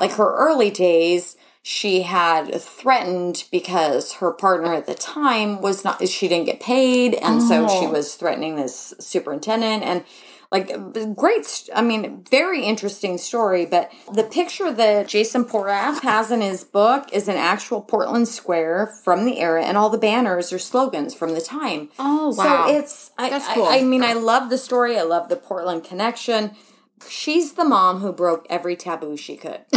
like 0.00 0.12
her 0.12 0.34
early 0.36 0.70
days 0.70 1.36
she 1.66 2.02
had 2.02 2.60
threatened 2.60 3.44
because 3.50 4.14
her 4.14 4.30
partner 4.30 4.74
at 4.74 4.86
the 4.86 4.94
time 4.94 5.62
was 5.62 5.82
not 5.82 6.06
she 6.06 6.28
didn't 6.28 6.44
get 6.44 6.60
paid. 6.60 7.14
And 7.14 7.42
so 7.42 7.66
she 7.66 7.86
Oh. 7.86 7.90
was 7.90 8.16
threatening 8.16 8.56
this 8.56 8.92
superintendent. 9.00 9.82
And 9.82 10.04
like 10.54 11.16
great 11.16 11.68
i 11.74 11.82
mean 11.82 12.24
very 12.30 12.62
interesting 12.64 13.18
story 13.18 13.66
but 13.66 13.90
the 14.14 14.22
picture 14.22 14.70
that 14.72 15.08
jason 15.08 15.44
porath 15.44 16.00
has 16.02 16.30
in 16.30 16.40
his 16.40 16.64
book 16.64 17.08
is 17.12 17.28
an 17.28 17.36
actual 17.36 17.80
portland 17.82 18.28
square 18.28 18.86
from 19.04 19.24
the 19.24 19.38
era 19.40 19.64
and 19.64 19.76
all 19.76 19.90
the 19.90 19.98
banners 19.98 20.52
are 20.52 20.58
slogans 20.58 21.12
from 21.14 21.34
the 21.34 21.40
time 21.40 21.88
Oh, 21.98 22.34
wow. 22.36 22.66
so 22.68 22.74
it's 22.76 23.10
I, 23.18 23.30
That's 23.30 23.48
cool. 23.54 23.64
I, 23.66 23.82
mean 23.82 24.02
i 24.02 24.12
love 24.14 24.48
the 24.50 24.58
story 24.58 24.96
i 24.98 25.02
love 25.02 25.28
the 25.28 25.36
portland 25.36 25.84
connection 25.84 26.52
she's 27.08 27.54
the 27.54 27.64
mom 27.64 28.00
who 28.00 28.12
broke 28.12 28.46
every 28.48 28.76
taboo 28.76 29.16
she 29.16 29.36
could 29.36 29.60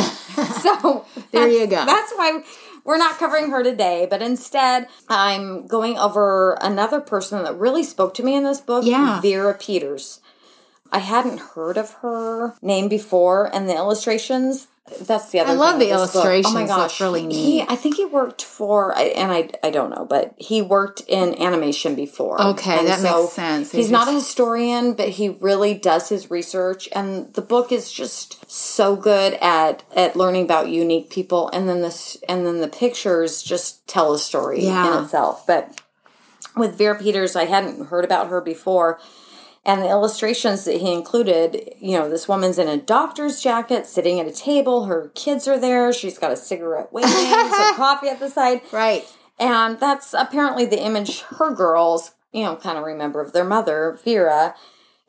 so 0.62 1.06
There 1.32 1.48
you 1.50 1.68
go. 1.68 1.84
that's 1.86 2.14
why 2.16 2.44
we're 2.86 2.98
not 2.98 3.18
covering 3.18 3.50
her 3.52 3.64
today 3.64 4.08
but 4.10 4.22
instead 4.22 4.88
i'm 5.10 5.66
going 5.68 5.98
over 5.98 6.58
another 6.62 7.02
person 7.02 7.44
that 7.44 7.58
really 7.58 7.84
spoke 7.84 8.14
to 8.16 8.24
me 8.24 8.36
in 8.36 8.44
this 8.44 8.62
book 8.62 8.86
Yeah. 8.86 9.20
vera 9.22 9.54
peters 9.56 10.20
I 10.92 11.00
hadn't 11.00 11.40
heard 11.56 11.78
of 11.78 11.92
her 12.02 12.54
name 12.62 12.88
before, 12.88 13.54
and 13.54 13.68
the 13.70 13.76
illustrations. 13.76 14.68
That's 15.02 15.32
the 15.32 15.42
other. 15.42 15.50
Thing. 15.50 15.58
I 15.58 15.60
love 15.60 15.80
the 15.80 15.86
this 15.88 15.94
book. 15.98 16.16
illustrations. 16.16 16.56
Oh 16.56 16.60
my 16.62 16.66
gosh, 16.66 17.02
really 17.02 17.20
He, 17.24 17.28
neat. 17.28 17.66
I 17.68 17.76
think 17.76 17.98
he 17.98 18.06
worked 18.06 18.42
for, 18.42 18.98
and 18.98 19.34
I 19.34 19.50
I 19.62 19.70
don't 19.70 19.90
know, 19.90 20.06
but 20.06 20.34
he 20.38 20.62
worked 20.62 21.02
in 21.10 21.36
animation 21.42 21.94
before. 21.94 22.42
Okay, 22.42 22.80
And 22.80 22.88
that 22.88 23.02
makes 23.02 23.34
sense. 23.34 23.74
He's 23.74 23.88
He 23.88 23.92
not 23.92 24.08
a 24.08 24.14
historian, 24.14 24.94
but 24.94 25.10
he 25.10 25.28
really 25.28 25.74
does 25.74 26.08
his 26.08 26.32
research, 26.32 26.88
and 26.94 27.34
the 27.34 27.42
book 27.42 27.74
is 27.74 27.92
just 27.92 28.50
so 28.50 28.96
good 28.96 29.34
at 29.42 29.84
at 29.94 30.16
learning 30.16 30.44
about 30.46 30.70
unique 30.70 31.10
people, 31.10 31.50
and 31.50 31.68
then 31.68 31.82
this 31.82 32.16
and 32.30 32.48
then 32.48 32.62
the 32.62 32.70
pictures 32.70 33.44
just 33.44 33.86
tell 33.90 34.14
a 34.14 34.20
story 34.20 34.64
Yeah. 34.64 35.00
in 35.00 35.04
itself. 35.04 35.46
But 35.46 35.82
with 36.56 36.78
Vera 36.78 36.98
Peters, 36.98 37.36
I 37.36 37.44
hadn't 37.44 37.88
heard 37.88 38.06
about 38.06 38.28
her 38.30 38.40
before. 38.40 39.00
And 39.68 39.82
the 39.82 39.90
illustrations 39.90 40.64
that 40.64 40.80
he 40.80 40.94
included, 40.94 41.74
you 41.82 41.98
know, 42.00 42.10
this 42.10 42.26
woman's 42.28 42.58
in 42.58 42.70
a 42.70 42.78
doctor's 42.78 43.42
jacket 43.42 43.86
sitting 43.86 44.18
at 44.18 44.26
a 44.26 44.32
table. 44.32 44.86
Her 44.86 45.12
kids 45.14 45.46
are 45.46 45.60
there. 45.60 45.92
She's 45.92 46.18
got 46.18 46.32
a 46.32 46.38
cigarette 46.38 46.94
waiting, 46.94 47.12
some 47.12 47.76
coffee 47.76 48.08
at 48.08 48.22
the 48.22 48.30
side. 48.30 48.62
Right. 48.72 49.06
And 49.38 49.78
that's 49.78 50.14
apparently 50.14 50.66
the 50.66 50.82
image 50.82 51.20
her 51.38 51.54
girls, 51.54 52.14
you 52.32 52.44
know, 52.44 52.56
kind 52.56 52.78
of 52.78 52.86
remember 52.86 53.20
of 53.20 53.34
their 53.34 53.44
mother, 53.44 54.00
Vera. 54.06 54.56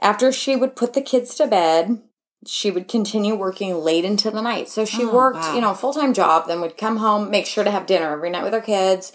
After 0.02 0.32
she 0.32 0.56
would 0.56 0.74
put 0.74 0.92
the 0.92 1.02
kids 1.02 1.36
to 1.36 1.46
bed, 1.46 2.02
she 2.44 2.70
would 2.72 2.88
continue 2.88 3.36
working 3.36 3.76
late 3.76 4.04
into 4.04 4.28
the 4.28 4.42
night. 4.42 4.68
So 4.68 4.84
she 4.84 5.04
Oh, 5.04 5.14
worked, 5.14 5.38
wow. 5.38 5.54
you 5.54 5.60
know, 5.60 5.70
a 5.70 5.74
full 5.76 5.94
time 5.94 6.12
job, 6.12 6.48
then 6.48 6.60
would 6.62 6.76
come 6.76 6.96
home, 6.96 7.30
make 7.30 7.46
sure 7.46 7.62
to 7.62 7.70
have 7.70 7.86
dinner 7.86 8.10
every 8.12 8.30
night 8.30 8.42
with 8.42 8.52
her 8.52 8.60
kids. 8.60 9.12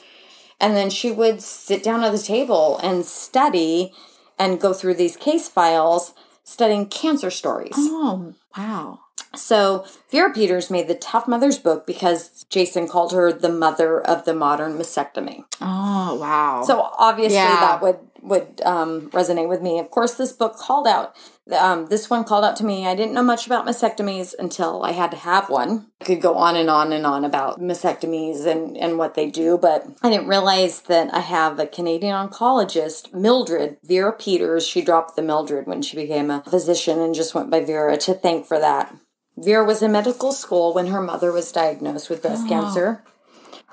And 0.60 0.74
then 0.78 0.90
she 0.90 1.12
would 1.12 1.42
sit 1.42 1.84
down 1.84 2.02
at 2.06 2.14
the 2.14 2.18
table 2.18 2.80
and 2.82 3.06
study 3.06 3.92
and 4.40 4.60
go 4.60 4.74
through 4.74 4.96
these 4.96 5.16
case 5.16 5.48
files 5.48 6.14
studying 6.44 6.86
cancer 6.88 7.30
stories. 7.32 7.74
Oh, 7.78 8.34
wow. 8.58 9.00
So 9.36 9.86
Vera 10.12 10.32
Peters 10.32 10.70
made 10.70 10.88
the 10.88 10.96
Tough 10.96 11.28
Mother's 11.28 11.58
book 11.58 11.88
because 11.88 12.46
Jason 12.50 12.88
called 12.88 13.14
her 13.14 13.32
the 13.34 13.50
mother 13.50 14.00
of 14.00 14.26
the 14.26 14.34
modern 14.34 14.78
mastectomy. 14.78 15.46
Oh, 15.60 16.16
wow. 16.16 16.64
So 16.66 16.82
obviously 16.98 17.38
Yeah. 17.38 17.60
that 17.62 17.82
would 17.82 17.98
would 18.24 18.62
um, 18.66 19.10
resonate 19.12 19.50
with 19.50 19.62
me. 19.62 19.80
Of 19.80 19.92
course, 19.92 20.16
this 20.16 20.32
book 20.32 20.56
called 20.56 20.88
out. 20.88 21.16
Um, 21.52 21.88
this 21.88 22.10
one 22.10 22.24
called 22.24 22.46
out 22.46 22.56
to 22.58 22.66
me. 22.66 22.88
I 22.88 22.96
didn't 22.96 23.14
know 23.14 23.22
much 23.22 23.46
about 23.46 23.66
mastectomies 23.66 24.34
until 24.40 24.84
I 24.84 24.92
had 24.92 25.12
to 25.12 25.18
have 25.18 25.50
one. 25.50 25.88
I 26.02 26.06
could 26.06 26.22
go 26.22 26.36
on 26.36 26.56
and 26.56 26.70
on 26.70 26.94
and 26.94 27.06
on 27.06 27.26
about 27.26 27.60
mastectomies 27.60 28.46
and 28.46 28.78
and 28.78 28.98
what 28.98 29.16
they 29.16 29.30
do, 29.30 29.58
but 29.58 29.86
I 30.02 30.10
didn't 30.10 30.28
realize 30.28 30.82
that 30.84 31.14
I 31.14 31.20
have 31.20 31.60
a 31.60 31.68
Canadian 31.68 32.16
oncologist, 32.16 33.14
Mildred 33.14 33.78
Vera 33.84 34.14
Peters. 34.14 34.66
She 34.66 34.82
dropped 34.82 35.16
the 35.16 35.22
Mildred 35.22 35.68
when 35.68 35.82
she 35.82 35.98
became 35.98 36.32
a 36.32 36.44
physician 36.50 37.00
and 37.00 37.14
just 37.14 37.36
went 37.36 37.50
by 37.50 37.60
Vera 37.60 37.98
to 37.98 38.14
thank 38.14 38.46
for 38.46 38.58
that. 38.60 38.96
Vera 39.36 39.66
was 39.66 39.82
in 39.82 39.92
medical 39.92 40.32
school 40.32 40.74
when 40.74 40.88
her 40.88 41.02
mother 41.02 41.32
was 41.32 41.52
diagnosed 41.52 42.10
with 42.10 42.22
breast 42.22 42.48
cancer. 42.48 43.04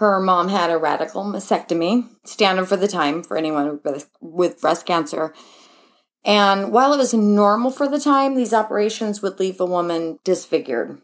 Her 0.01 0.19
mom 0.19 0.49
had 0.49 0.71
a 0.71 0.79
radical 0.79 1.25
mastectomy, 1.25 2.09
standard 2.25 2.65
for 2.65 2.77
the 2.77 2.89
time 2.89 3.23
for 3.23 3.37
anyone 3.37 3.81
with, 3.85 4.09
with 4.23 4.59
breast 4.59 4.87
cancer. 4.87 5.35
And 6.25 6.73
while 6.73 6.95
it 6.95 6.97
was 6.97 7.13
normal 7.13 7.71
for 7.71 7.87
the 7.87 8.01
time, 8.01 8.35
these 8.35 8.55
operations 8.55 9.21
would 9.21 9.39
leave 9.39 9.61
a 9.61 9.67
woman 9.67 10.19
disfigured. 10.25 11.03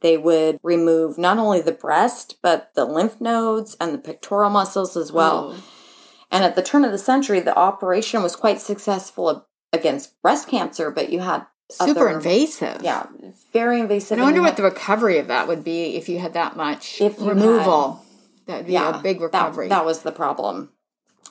They 0.00 0.16
would 0.16 0.58
remove 0.60 1.18
not 1.18 1.38
only 1.38 1.60
the 1.60 1.70
breast, 1.70 2.38
but 2.42 2.72
the 2.74 2.84
lymph 2.84 3.20
nodes 3.20 3.76
and 3.80 3.94
the 3.94 3.98
pectoral 3.98 4.50
muscles 4.50 4.96
as 4.96 5.12
well. 5.12 5.54
Oh. 5.54 5.64
And 6.32 6.42
at 6.42 6.56
the 6.56 6.62
turn 6.64 6.84
of 6.84 6.90
the 6.90 6.98
century, 6.98 7.38
the 7.38 7.56
operation 7.56 8.24
was 8.24 8.34
quite 8.34 8.60
successful 8.60 9.46
against 9.72 10.20
breast 10.20 10.48
cancer, 10.48 10.90
but 10.90 11.10
you 11.10 11.20
had 11.20 11.46
super 11.70 12.08
other- 12.08 12.08
invasive. 12.08 12.82
Yeah, 12.82 13.06
very 13.52 13.78
invasive. 13.78 14.18
I 14.18 14.22
wonder 14.22 14.40
and 14.40 14.46
what 14.46 14.56
the 14.56 14.64
recovery 14.64 15.18
of 15.18 15.28
that 15.28 15.46
would 15.46 15.62
be 15.62 15.94
if 15.94 16.08
you 16.08 16.18
had 16.18 16.34
that 16.34 16.56
much 16.56 17.00
If 17.00 17.20
removal. 17.20 18.04
That'd 18.46 18.66
be 18.66 18.72
yeah, 18.72 18.98
a 18.98 19.02
big 19.02 19.18
that- 19.18 19.24
recovery. 19.24 19.68
That, 19.68 19.84
was 19.84 20.02
the 20.02 20.12
problem. 20.12 20.70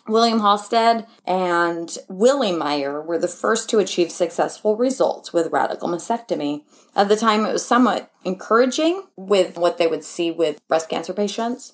William 0.07 0.39
Halsted 0.39 1.05
and 1.25 1.95
Willy 2.09 2.51
Meyer 2.51 3.01
were 3.01 3.19
the 3.19 3.27
first 3.27 3.69
to 3.69 3.79
achieve 3.79 4.11
successful 4.11 4.75
results 4.75 5.31
with 5.31 5.51
radical 5.51 5.87
mastectomy. 5.87 6.63
At 6.95 7.07
the 7.07 7.15
time, 7.15 7.45
it 7.45 7.53
was 7.53 7.65
somewhat 7.65 8.11
encouraging 8.23 9.03
with 9.15 9.57
what 9.57 9.77
they 9.77 9.87
would 9.87 10.03
see 10.03 10.31
with 10.31 10.59
breast 10.67 10.89
cancer 10.89 11.13
patients. 11.13 11.73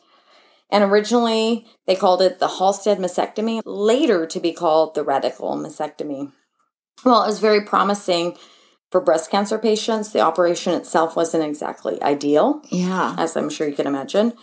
And 0.69 0.83
originally, 0.83 1.65
they 1.85 1.95
called 1.95 2.21
it 2.21 2.39
the 2.39 2.47
Halsted 2.47 2.97
mastectomy, 2.97 3.61
later 3.65 4.25
to 4.27 4.39
be 4.39 4.51
called 4.51 4.95
the 4.95 5.03
radical 5.03 5.55
mastectomy. 5.55 6.33
Well, 7.05 7.23
it 7.23 7.27
was 7.27 7.39
very 7.39 7.61
promising 7.61 8.35
for 8.91 8.99
breast 8.99 9.31
cancer 9.31 9.57
patients. 9.57 10.11
The 10.11 10.19
operation 10.19 10.73
itself 10.73 11.15
wasn't 11.15 11.43
exactly 11.43 12.01
ideal 12.01 12.61
yeah. 12.69 13.15
as 13.17 13.37
I'm 13.37 13.49
sure 13.49 13.67
you 13.67 13.75
can 13.75 13.87
imagine. 13.87 14.33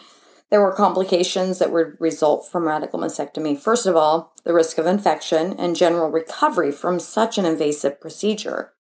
There 0.51 0.61
were 0.61 0.75
complications 0.75 1.59
that 1.59 1.73
would 1.73 1.97
result 1.99 2.49
from 2.51 2.69
radical 2.69 3.01
mastectomy. 3.01 3.59
First 3.59 3.87
of 3.87 3.97
all, 3.97 4.33
the 4.45 4.55
risk 4.55 4.79
of 4.79 4.87
infection 4.87 5.55
and 5.59 5.75
general 5.75 6.11
recovery 6.11 6.71
from 6.71 7.01
such 7.01 7.39
an 7.39 7.45
invasive 7.45 8.01
procedure. 8.01 8.73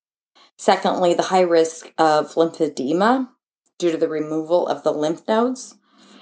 Secondly, 0.56 1.14
the 1.14 1.24
high 1.24 1.40
risk 1.40 1.92
of 1.98 2.34
lymphedema 2.34 3.28
due 3.78 3.90
to 3.90 3.96
the 3.96 4.08
removal 4.08 4.68
of 4.68 4.84
the 4.84 4.92
lymph 4.92 5.26
nodes. 5.26 5.76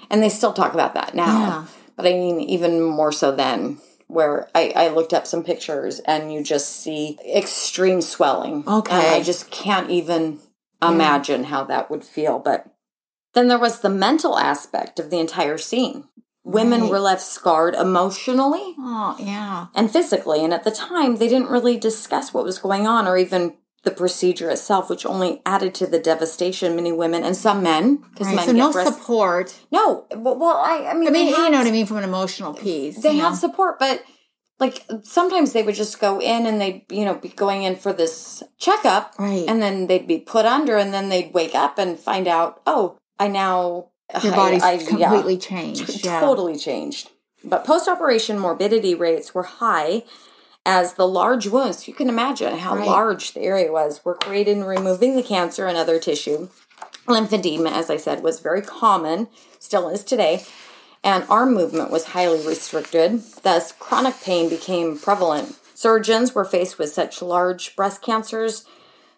And 0.09 0.23
they 0.23 0.29
still 0.29 0.53
talk 0.53 0.73
about 0.73 0.93
that 0.95 1.13
now. 1.13 1.39
Yeah. 1.39 1.65
But 1.95 2.07
I 2.07 2.13
mean, 2.13 2.39
even 2.39 2.81
more 2.81 3.11
so 3.11 3.31
then, 3.35 3.79
where 4.07 4.49
I, 4.55 4.73
I 4.75 4.87
looked 4.89 5.13
up 5.13 5.27
some 5.27 5.43
pictures 5.43 5.99
and 5.99 6.33
you 6.33 6.43
just 6.43 6.69
see 6.69 7.19
extreme 7.31 8.01
swelling. 8.01 8.63
Okay. 8.67 8.95
And 8.95 9.07
I 9.07 9.21
just 9.21 9.51
can't 9.51 9.89
even 9.89 10.39
imagine 10.81 11.45
how 11.45 11.63
that 11.65 11.89
would 11.91 12.03
feel. 12.03 12.39
But 12.39 12.72
then 13.33 13.47
there 13.47 13.59
was 13.59 13.79
the 13.79 13.89
mental 13.89 14.37
aspect 14.37 14.99
of 14.99 15.09
the 15.09 15.19
entire 15.19 15.57
scene. 15.57 16.05
Women 16.45 16.81
Right. 16.81 16.91
were 16.91 16.99
left 16.99 17.21
scarred 17.21 17.73
emotionally 17.75 18.75
Oh, 18.77 19.15
yeah. 19.19 19.67
and 19.73 19.89
physically. 19.89 20.43
And 20.43 20.53
at 20.53 20.63
the 20.65 20.71
time, 20.71 21.15
they 21.15 21.27
didn't 21.29 21.49
really 21.49 21.77
discuss 21.77 22.33
what 22.33 22.43
was 22.43 22.59
going 22.59 22.85
on 22.85 23.07
or 23.07 23.17
even 23.17 23.55
the 23.83 23.91
procedure 23.91 24.49
itself, 24.49 24.89
which 24.89 25.05
only 25.05 25.41
added 25.45 25.73
to 25.75 25.85
the 25.87 25.99
devastation 25.99 26.75
many 26.75 26.91
women 26.91 27.23
and 27.23 27.35
some 27.35 27.61
men, 27.63 27.97
because 28.11 28.27
Right. 28.27 28.35
men 28.37 28.45
So 28.47 28.51
no 28.53 28.71
breast. 28.71 28.93
support. 28.93 29.53
no, 29.71 30.05
well, 30.15 30.37
well, 30.37 30.57
I, 30.57 30.87
I 30.89 30.93
mean, 30.93 31.07
I 31.07 31.11
mean, 31.11 31.27
you 31.27 31.49
know 31.49 31.57
what 31.57 31.67
I 31.67 31.71
mean 31.71 31.85
from 31.85 31.97
an 31.97 32.03
emotional 32.05 32.53
piece. 32.53 33.01
they 33.01 33.15
have 33.17 33.33
know? 33.33 33.37
support, 33.37 33.79
but 33.79 34.03
like 34.59 34.85
sometimes 35.03 35.51
they 35.51 35.63
would 35.63 35.75
just 35.75 35.99
go 35.99 36.21
in 36.21 36.45
and 36.45 36.61
they'd 36.61 36.85
you 36.89 37.03
know 37.03 37.15
be 37.15 37.27
going 37.29 37.63
in 37.63 37.75
for 37.75 37.91
this 37.91 38.41
checkup, 38.57 39.13
Right. 39.19 39.43
And 39.47 39.61
then 39.61 39.87
they'd 39.87 40.07
be 40.07 40.19
put 40.19 40.45
under, 40.45 40.77
and 40.77 40.93
then 40.93 41.09
they'd 41.09 41.33
wake 41.33 41.55
up 41.55 41.77
and 41.77 41.99
find 41.99 42.27
out, 42.27 42.61
oh, 42.65 42.97
I 43.19 43.27
now 43.27 43.87
Your 44.23 44.33
I- 44.33 44.35
body's 44.35 44.63
I- 44.63 44.71
yeah, 44.73 45.09
completely 45.09 45.37
t- 45.37 45.47
changed. 45.49 46.05
Yeah. 46.05 46.19
totally 46.19 46.57
changed. 46.57 47.09
But 47.43 47.65
post 47.65 47.87
operation 47.87 48.39
morbidity 48.39 48.95
rates 48.95 49.33
were 49.33 49.43
high. 49.43 50.03
As 50.65 50.93
the 50.93 51.05
large 51.07 51.47
wounds, 51.47 51.89
you 51.89 51.93
can 51.93 52.07
imagine 52.07 52.57
how 52.59 52.75
Right. 52.77 52.87
large 52.87 53.33
the 53.33 53.41
area 53.41 53.69
was, 53.69 54.05
were 54.05 54.15
created 54.15 54.51
in 54.57 54.63
removing 54.63 55.15
the 55.17 55.23
cancer 55.23 55.67
and 55.67 55.77
other 55.77 55.99
tissue. 55.99 56.47
Lymphedema, 57.05 57.69
as 57.69 57.89
I 57.89 57.97
said, 57.97 58.23
was 58.23 58.39
very 58.39 58.61
common, 58.61 59.27
still 59.59 59.89
is 59.89 60.05
today, 60.05 60.45
and 61.03 61.25
arm 61.29 61.53
movement 61.53 61.91
was 61.91 62.05
highly 62.05 62.45
restricted. 62.47 63.21
Thus, 63.43 63.73
chronic 63.73 64.21
pain 64.21 64.47
became 64.47 64.97
prevalent. 64.97 65.55
Surgeons 65.75 66.33
were 66.33 66.45
faced 66.45 66.79
with 66.79 66.93
such 66.93 67.21
large 67.21 67.75
breast 67.75 68.01
cancers 68.01 68.63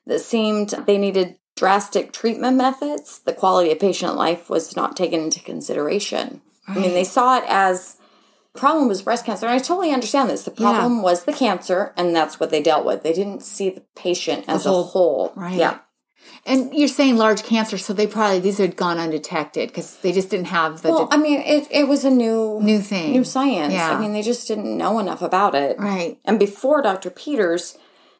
that 0.07 0.19
seemed 0.21 0.69
they 0.87 0.97
needed 0.97 1.37
drastic 1.55 2.11
treatment 2.11 2.57
methods. 2.57 3.19
The 3.19 3.33
quality 3.33 3.71
of 3.71 3.79
patient 3.79 4.15
life 4.15 4.49
was 4.49 4.75
not 4.75 4.95
taken 4.97 5.21
into 5.21 5.39
consideration. 5.39 6.41
I 6.67 6.75
mean, 6.79 6.93
they 6.93 7.03
saw 7.03 7.37
it 7.37 7.43
as 7.47 7.97
problem 8.55 8.87
was 8.87 9.01
breast 9.01 9.25
cancer, 9.25 9.45
and 9.45 9.53
I 9.55 9.59
totally 9.59 9.91
understand 9.91 10.29
this. 10.29 10.43
The 10.43 10.51
problem 10.51 11.01
was 11.01 11.25
the 11.25 11.33
cancer, 11.33 11.93
and 11.97 12.15
that's 12.15 12.39
what 12.39 12.49
they 12.49 12.61
dealt 12.61 12.85
with. 12.85 13.03
They 13.03 13.13
didn't 13.13 13.43
see 13.43 13.69
the 13.69 13.83
patient 13.95 14.45
as 14.47 14.63
whole- 14.65 14.79
a 14.81 14.83
whole. 14.83 15.33
right. 15.35 15.55
Yeah. 15.57 15.79
And 16.47 16.73
you're 16.73 16.87
saying 16.87 17.17
large 17.17 17.43
cancer, 17.43 17.77
so 17.77 17.93
they 17.93 18.07
probably 18.07 18.39
these 18.39 18.57
had 18.59 18.75
gone 18.75 18.97
undetected 18.99 19.69
because 19.69 19.97
they 19.97 20.11
just 20.11 20.29
didn't 20.29 20.47
have 20.47 20.81
the 20.81 20.89
Well, 20.89 21.05
de- 21.07 21.13
I 21.13 21.17
mean, 21.17 21.41
it, 21.41 21.67
it 21.71 21.87
was 21.87 22.03
a 22.05 22.09
new 22.09 22.59
new 22.61 22.79
thing, 22.79 23.11
new 23.11 23.23
science. 23.23 23.73
Yeah. 23.73 23.91
I 23.91 23.99
mean, 23.99 24.13
they 24.13 24.21
just 24.23 24.47
didn't 24.47 24.75
know 24.77 24.97
enough 24.99 25.21
about 25.21 25.53
it. 25.55 25.77
right? 25.79 26.17
And 26.25 26.39
before 26.39 26.81
Dr. 26.81 27.09
Peters, 27.11 27.77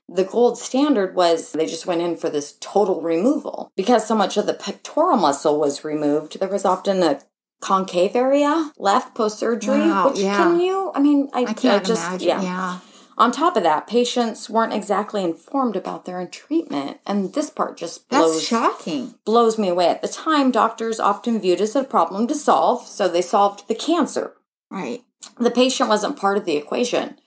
the 0.08 0.24
gold 0.24 0.58
standard 0.58 1.16
was 1.16 1.52
they 1.52 1.66
just 1.66 1.86
went 1.86 2.02
in 2.02 2.16
for 2.16 2.30
this 2.30 2.58
total 2.60 3.02
removal. 3.02 3.72
Because 3.76 4.08
so 4.08 4.16
much 4.16 4.38
of 4.38 4.46
the 4.46 4.54
pectoral 4.54 5.18
muscle 5.18 5.60
was 5.60 5.84
removed, 5.84 6.40
there 6.40 6.50
was 6.50 6.66
often 6.66 7.02
a 7.04 7.22
concave 7.62 8.16
area 8.16 8.72
left 8.78 9.16
post 9.16 9.40
surgery. 9.40 9.80
Wow, 9.80 10.10
which 10.10 10.20
yeah. 10.20 10.38
can 10.38 10.60
you, 10.60 10.92
I 10.94 11.00
mean, 11.00 11.30
I, 11.34 11.46
I 11.46 11.54
can't 11.54 11.86
just, 11.86 12.06
imagine. 12.08 12.28
Yeah. 12.28 12.42
Yeah. 12.42 12.80
On 13.18 13.32
top 13.32 13.56
of 13.56 13.64
that, 13.64 13.88
patients 13.88 14.50
weren't 14.50 14.74
exactly 14.74 15.24
informed 15.24 15.78
about 15.78 16.04
their 16.04 16.26
treatment. 16.28 17.00
And 17.06 17.34
this 17.34 17.50
part 17.50 17.78
just 17.78 18.10
that's 18.10 18.26
blows 18.26 18.44
shocking. 18.44 19.16
blows 19.24 19.58
me 19.58 19.70
away. 19.70 19.88
At 19.88 20.02
the 20.02 20.10
time, 20.10 20.52
doctors 20.52 21.00
often 21.00 21.40
viewed 21.40 21.62
it 21.62 21.64
as 21.64 21.76
a 21.78 21.86
problem 21.86 22.28
to 22.28 22.36
solve, 22.36 22.86
so 22.86 23.08
they 23.08 23.22
solved 23.22 23.68
the 23.68 23.76
cancer 23.76 24.34
Right. 24.70 25.04
the 25.40 25.52
patient 25.52 25.88
wasn't 25.88 26.18
part 26.18 26.38
of 26.38 26.46
the 26.46 26.58
equation. 26.58 27.18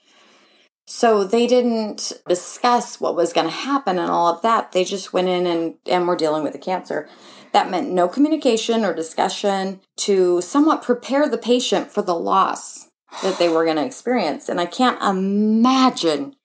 So 0.91 1.23
they 1.23 1.45
didn't 1.45 2.13
discuss 2.27 2.99
what 2.99 3.15
was 3.15 3.31
going 3.31 3.45
to 3.47 3.53
happen 3.53 3.99
and 3.99 4.09
all 4.09 4.27
of 4.33 4.41
that. 4.41 4.71
They 4.71 4.83
just 4.83 5.13
went 5.13 5.27
in 5.27 5.45
and, 5.45 5.75
and 5.85 6.07
were 6.07 6.15
dealing 6.15 6.43
with 6.43 6.53
the 6.53 6.59
cancer. 6.59 7.07
That 7.53 7.69
meant 7.69 7.91
no 7.91 8.07
communication 8.07 8.83
or 8.83 8.93
discussion 8.93 9.81
to 9.97 10.41
somewhat 10.41 10.81
prepare 10.81 11.29
the 11.29 11.37
patient 11.37 11.91
for 11.91 12.01
the 12.01 12.15
loss 12.15 12.89
that 13.21 13.37
they 13.37 13.49
were 13.49 13.65
going 13.65 13.77
to 13.77 13.85
experience. 13.85 14.49
And 14.49 14.59
I 14.59 14.65
can't 14.65 15.01
imagine 15.01 16.35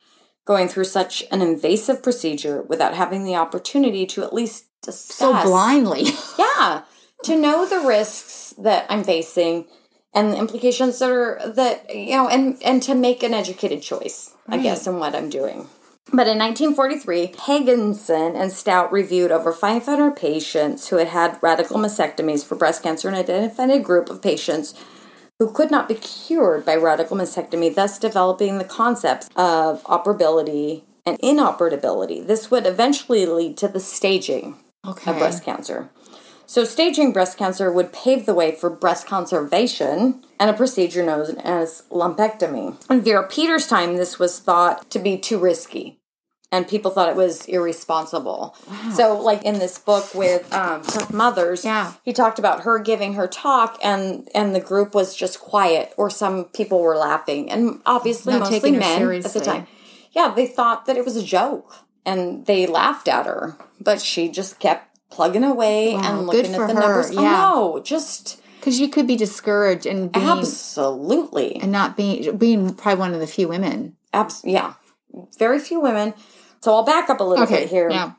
going 0.46 0.68
through 0.68 0.84
such 0.84 1.24
an 1.32 1.40
invasive 1.40 2.02
procedure 2.02 2.62
without 2.62 2.94
having 2.94 3.24
the 3.24 3.36
opportunity 3.36 4.04
to 4.06 4.22
at 4.22 4.34
least 4.34 4.66
discuss 4.82 5.16
So 5.16 5.32
blindly. 5.42 6.04
yeah 6.38 6.82
to 7.24 7.36
know 7.36 7.66
the 7.66 7.80
risks 7.80 8.54
that 8.58 8.86
i'm 8.88 9.02
facing 9.02 9.66
and 10.12 10.32
the 10.32 10.36
implications 10.36 10.98
that 10.98 11.10
are 11.10 11.40
that 11.44 11.92
you 11.92 12.12
know 12.12 12.28
and 12.28 12.62
and 12.62 12.82
to 12.82 12.94
make 12.94 13.22
an 13.22 13.34
educated 13.34 13.82
choice 13.82 14.33
i 14.48 14.58
guess 14.58 14.86
in 14.86 14.98
what 14.98 15.14
i'm 15.14 15.30
doing 15.30 15.68
but 16.12 16.26
in 16.26 16.38
1943 16.38 17.28
haagensen 17.28 18.40
and 18.40 18.52
stout 18.52 18.92
reviewed 18.92 19.32
over 19.32 19.52
500 19.52 20.14
patients 20.16 20.88
who 20.88 20.96
had 20.96 21.08
had 21.08 21.38
radical 21.42 21.78
mastectomies 21.78 22.44
for 22.44 22.54
breast 22.56 22.82
cancer 22.82 23.08
and 23.08 23.16
identified 23.16 23.70
a 23.70 23.78
group 23.78 24.10
of 24.10 24.20
patients 24.22 24.74
who 25.38 25.50
could 25.50 25.70
not 25.70 25.88
be 25.88 25.94
cured 25.94 26.64
by 26.64 26.76
radical 26.76 27.16
mastectomy, 27.16 27.74
thus 27.74 27.98
developing 27.98 28.58
the 28.58 28.64
concepts 28.64 29.28
of 29.34 29.82
operability 29.84 30.82
and 31.04 31.18
inoperability. 31.20 32.20
This 32.20 32.50
would 32.50 32.66
eventually 32.66 33.26
lead 33.26 33.56
to 33.58 33.68
the 33.68 33.80
staging 33.80 34.56
Okay. 34.86 35.10
of 35.10 35.18
breast 35.18 35.42
cancer. 35.44 35.88
So, 36.46 36.64
staging 36.64 37.12
breast 37.12 37.38
cancer 37.38 37.72
would 37.72 37.92
pave 37.92 38.26
the 38.26 38.34
way 38.34 38.52
for 38.54 38.68
breast 38.70 39.06
conservation 39.06 40.22
and 40.38 40.50
a 40.50 40.54
procedure 40.54 41.04
known 41.04 41.38
as 41.38 41.84
lumpectomy. 41.90 42.76
In 42.90 43.00
Vera 43.00 43.26
Peters' 43.26 43.66
time, 43.66 43.96
this 43.96 44.18
was 44.18 44.38
thought 44.38 44.90
to 44.90 44.98
be 44.98 45.16
too 45.16 45.38
risky. 45.38 46.00
And 46.52 46.68
people 46.68 46.92
thought 46.92 47.08
it 47.08 47.16
was 47.16 47.46
irresponsible. 47.46 48.54
So, 48.92 49.18
like 49.20 49.42
in 49.42 49.58
this 49.58 49.76
book 49.78 50.14
with 50.14 50.52
um, 50.52 50.82
Tough 50.82 51.12
Mothers, 51.12 51.64
Yeah. 51.64 51.94
he 52.04 52.12
talked 52.12 52.38
about 52.38 52.60
her 52.60 52.78
giving 52.78 53.14
her 53.14 53.26
talk, 53.26 53.78
and 53.82 54.28
and 54.34 54.54
the 54.54 54.60
group 54.60 54.94
was 54.94 55.16
just 55.16 55.40
quiet, 55.40 55.92
or 55.96 56.10
some 56.10 56.44
people 56.44 56.78
were 56.80 56.96
laughing, 56.96 57.50
and 57.50 57.80
obviously 57.86 58.34
Not 58.34 58.50
mostly 58.50 58.70
men 58.70 59.02
at 59.14 59.32
the 59.32 59.40
time. 59.40 59.66
Yeah, 60.12 60.32
they 60.32 60.46
thought 60.46 60.86
that 60.86 60.96
it 60.96 61.04
was 61.04 61.16
a 61.16 61.24
joke, 61.24 61.74
and 62.06 62.46
they 62.46 62.66
laughed 62.66 63.08
at 63.08 63.26
her, 63.26 63.56
but 63.80 64.00
she 64.00 64.28
just 64.28 64.60
kept 64.60 64.83
plugging 65.14 65.44
away 65.44 65.94
Wow, 65.94 66.00
and 66.04 66.26
looking 66.26 66.54
at 66.54 66.66
the 66.68 66.74
her, 66.74 66.80
numbers. 66.80 67.10
yeah. 67.12 67.50
Oh 67.52 67.74
no, 67.76 67.82
just 67.82 68.40
Because 68.60 68.80
you 68.80 68.88
could 68.88 69.06
be 69.06 69.16
discouraged 69.16 69.86
and 69.86 70.10
being 70.12 70.26
absolutely, 70.26 71.56
and 71.60 71.70
not 71.72 71.96
being 71.96 72.36
being 72.36 72.74
probably 72.74 73.00
one 73.00 73.14
of 73.14 73.20
the 73.20 73.26
few 73.26 73.48
women. 73.48 73.96
abs- 74.12 74.42
yeah, 74.44 74.74
very 75.38 75.58
few 75.58 75.80
women. 75.80 76.14
So 76.62 76.74
I'll 76.74 76.82
back 76.84 77.10
up 77.10 77.20
a 77.20 77.24
little 77.24 77.46
bit 77.46 77.68
here. 77.68 77.90
Yeah. 77.90 78.12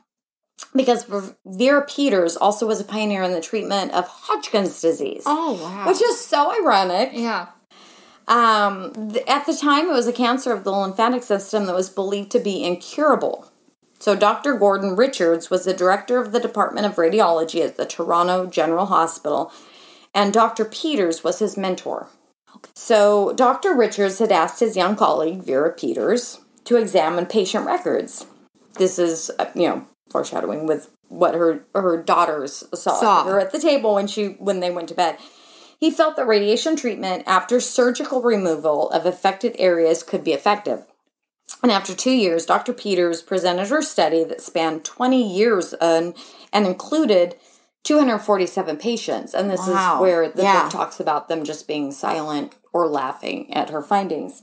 because 0.74 1.04
Vera 1.44 1.82
Peters 1.84 2.36
also 2.36 2.66
was 2.66 2.80
a 2.80 2.84
pioneer 2.84 3.22
in 3.22 3.32
the 3.32 3.40
treatment 3.40 3.92
of 3.92 4.06
Hodgkin's 4.08 4.80
disease, 4.80 5.24
Oh 5.26 5.54
wow. 5.62 5.86
which 5.88 6.00
is 6.00 6.20
so 6.20 6.52
ironic. 6.62 7.10
yeah. 7.12 7.48
Um, 8.28 8.92
th- 9.12 9.24
at 9.28 9.46
the 9.46 9.54
time, 9.54 9.88
it 9.88 9.92
was 9.92 10.08
a 10.08 10.12
cancer 10.12 10.52
of 10.52 10.64
the 10.64 10.72
lymphatic 10.72 11.22
system 11.22 11.66
that 11.66 11.74
was 11.74 11.88
believed 11.90 12.30
to 12.32 12.40
be 12.40 12.64
incurable. 12.64 13.46
So, 14.06 14.14
Dr. 14.14 14.54
Gordon 14.54 14.94
Richards 14.94 15.50
was 15.50 15.64
the 15.64 15.74
director 15.74 16.18
of 16.18 16.30
the 16.30 16.38
Department 16.38 16.86
of 16.86 16.94
Radiology 16.94 17.64
at 17.64 17.76
the 17.76 17.84
Toronto 17.84 18.46
General 18.46 18.86
Hospital, 18.86 19.50
and 20.14 20.32
Dr. 20.32 20.64
Peters 20.64 21.24
was 21.24 21.40
his 21.40 21.56
mentor. 21.56 22.06
So, 22.72 23.32
Dr. 23.32 23.74
Richards 23.74 24.20
had 24.20 24.30
asked 24.30 24.60
his 24.60 24.76
young 24.76 24.94
colleague, 24.94 25.42
Vera 25.42 25.72
Peters, 25.72 26.38
to 26.66 26.76
examine 26.76 27.26
patient 27.26 27.66
records. 27.66 28.26
This 28.78 28.96
is, 29.00 29.32
uh, 29.40 29.46
you 29.56 29.68
know, 29.68 29.88
foreshadowing 30.08 30.68
with 30.68 30.88
what 31.08 31.34
her 31.34 31.64
her 31.74 32.00
daughters 32.00 32.62
saw, 32.74 33.00
Saw. 33.00 33.24
her 33.24 33.40
at 33.40 33.50
the 33.50 33.58
table 33.58 33.96
when 33.96 34.06
she 34.06 34.36
when 34.38 34.60
they 34.60 34.70
went 34.70 34.88
to 34.90 34.94
bed. 34.94 35.18
He 35.80 35.90
felt 35.90 36.14
that 36.14 36.28
radiation 36.28 36.76
treatment 36.76 37.24
after 37.26 37.58
surgical 37.58 38.22
removal 38.22 38.88
of 38.90 39.04
affected 39.04 39.56
areas 39.58 40.04
could 40.04 40.22
be 40.22 40.32
effective. 40.32 40.84
And 41.62 41.72
after 41.72 41.94
two 41.94 42.10
years, 42.12 42.46
Dr. 42.46 42.72
Peters 42.72 43.22
presented 43.22 43.68
her 43.68 43.82
study 43.82 44.24
that 44.24 44.40
spanned 44.40 44.84
20 44.84 45.22
years 45.22 45.72
and, 45.74 46.14
and 46.52 46.66
included 46.66 47.36
247 47.84 48.76
patients. 48.76 49.32
And 49.32 49.50
this 49.50 49.66
Wow. 49.66 49.94
is 49.96 50.00
where 50.00 50.28
the 50.28 50.42
Yeah. 50.42 50.62
book 50.62 50.72
talks 50.72 50.98
about 51.00 51.28
them 51.28 51.44
just 51.44 51.66
being 51.68 51.92
silent 51.92 52.54
or 52.72 52.88
laughing 52.88 53.52
at 53.54 53.70
her 53.70 53.82
findings. 53.82 54.42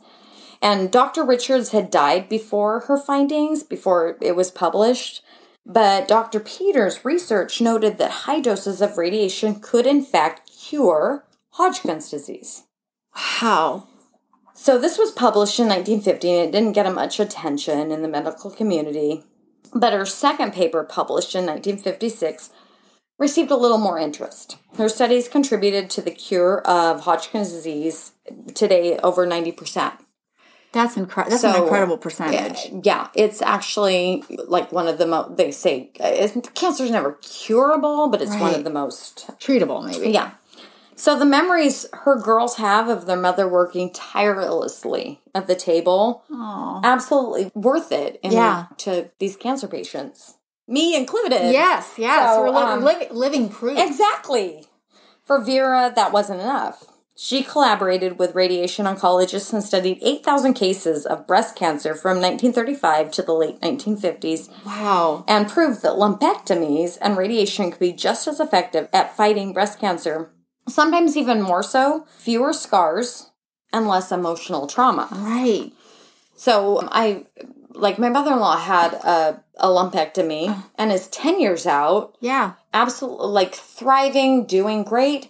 And 0.61 0.89
Dr. 0.89 1.23
Richards 1.25 1.71
had 1.71 1.91
died 1.91 2.29
before 2.29 2.81
her 2.81 2.97
findings, 2.97 3.63
before 3.63 4.17
it 4.21 4.35
was 4.35 4.49
published. 4.49 5.21
But 5.65 6.07
Dr. 6.07 6.39
Peters' 6.39 7.03
research 7.05 7.59
noted 7.61 7.97
that 7.97 8.11
high 8.11 8.39
doses 8.39 8.81
of 8.81 8.97
radiation 8.97 9.59
could, 9.59 9.85
in 9.85 10.03
fact, 10.03 10.49
cure 10.49 11.25
Hodgkin's 11.51 12.09
disease. 12.09 12.63
Wow. 13.41 13.87
So 14.63 14.79
this 14.79 14.97
was 14.97 15.11
published 15.11 15.59
in 15.59 15.67
1950 15.67 16.31
and 16.31 16.47
it 16.47 16.51
didn't 16.53 16.71
get 16.71 16.89
much 16.95 17.19
attention 17.19 17.91
in 17.91 18.01
the 18.01 18.07
medical 18.07 18.49
community. 18.49 19.25
But 19.73 19.91
her 19.91 20.05
second 20.05 20.53
paper, 20.53 20.85
published 20.85 21.35
in 21.35 21.45
1956, 21.45 22.49
received 23.19 23.51
a 23.51 23.57
little 23.57 23.77
more 23.77 23.99
interest. 23.99 24.55
Her 24.77 24.87
studies 24.87 25.27
contributed 25.27 25.89
to 25.89 26.01
the 26.01 26.11
cure 26.11 26.61
of 26.61 27.01
Hodgkin's 27.01 27.51
disease 27.51 28.13
today 28.55 28.97
over 28.99 29.27
90%. 29.27 29.97
That's 30.71 30.95
incredible. 30.95 31.31
That's 31.31 31.43
an 31.43 31.61
incredible 31.61 31.97
percentage. 31.97 32.71
Yeah, 32.85 33.09
it's 33.13 33.41
actually 33.41 34.23
like 34.47 34.71
one 34.71 34.87
of 34.87 34.97
the 34.97 35.07
most, 35.07 35.35
they 35.35 35.51
say, 35.51 35.91
uh, 35.99 36.29
cancer's 36.53 36.89
never 36.89 37.19
curable, 37.21 38.07
but 38.07 38.21
it's 38.21 38.35
one 38.37 38.55
of 38.55 38.63
the 38.63 38.69
most 38.69 39.29
Treatable, 39.41 39.85
maybe. 39.85 40.11
yeah. 40.11 40.31
So 40.95 41.17
the 41.17 41.25
memories 41.25 41.85
her 41.93 42.15
girls 42.19 42.55
have 42.57 42.87
of 42.89 43.05
their 43.05 43.17
mother 43.19 43.47
working 43.47 43.91
tirelessly 43.93 45.21
at 45.35 45.47
the 45.47 45.55
table, 45.55 46.23
Aw. 46.31 46.81
absolutely 46.83 47.51
worth 47.55 47.91
it. 47.91 48.19
In, 48.23 48.31
Yeah. 48.31 48.65
To 48.79 49.09
these 49.19 49.35
cancer 49.35 49.67
patients, 49.67 50.35
me 50.67 50.95
included. 50.95 51.51
Yes, 51.51 51.93
yes. 51.97 52.35
So, 52.35 52.41
We're 52.41 52.49
li- 52.49 52.55
um, 52.57 52.83
living, 52.83 53.07
living 53.11 53.49
proof. 53.49 53.77
Exactly. 53.79 54.65
For 55.23 55.39
Vera, 55.41 55.91
that 55.95 56.11
wasn't 56.11 56.41
enough. 56.41 56.85
She 57.15 57.43
collaborated 57.43 58.17
with 58.17 58.33
radiation 58.33 58.85
oncologists 58.87 59.53
and 59.53 59.63
studied 59.63 59.99
8,000 60.01 60.55
cases 60.55 61.05
of 61.05 61.27
breast 61.27 61.55
cancer 61.55 61.93
from 61.93 62.17
1935 62.19 63.11
to 63.11 63.21
the 63.21 63.33
late 63.33 63.61
1950s 63.61 64.49
Wow. 64.65 65.23
and 65.27 65.47
proved 65.47 65.83
that 65.83 65.93
lumpectomies 65.93 66.97
and 67.01 67.15
radiation 67.15 67.69
could 67.69 67.79
be 67.79 67.93
just 67.93 68.27
as 68.27 68.39
effective 68.39 68.89
at 68.91 69.15
fighting 69.15 69.53
breast 69.53 69.79
cancer, 69.79 70.31
sometimes 70.67 71.17
even 71.17 71.41
more 71.41 71.63
so, 71.63 72.05
fewer 72.17 72.53
scars 72.53 73.31
and 73.71 73.87
less 73.87 74.11
emotional 74.11 74.67
trauma. 74.67 75.07
Right. 75.11 75.71
So 76.35 76.79
um, 76.79 76.89
I 76.91 77.25
like 77.73 77.97
my 77.99 78.09
mother-in-law 78.09 78.57
had 78.57 78.93
a, 78.93 79.43
a 79.57 79.67
lumpectomy 79.67 80.63
and 80.77 80.91
is 80.91 81.07
10 81.07 81.39
years 81.39 81.65
out, 81.65 82.15
Yeah. 82.19 82.53
absolutely 82.73 83.27
like 83.27 83.55
thriving, 83.55 84.45
doing 84.45 84.83
great. 84.83 85.29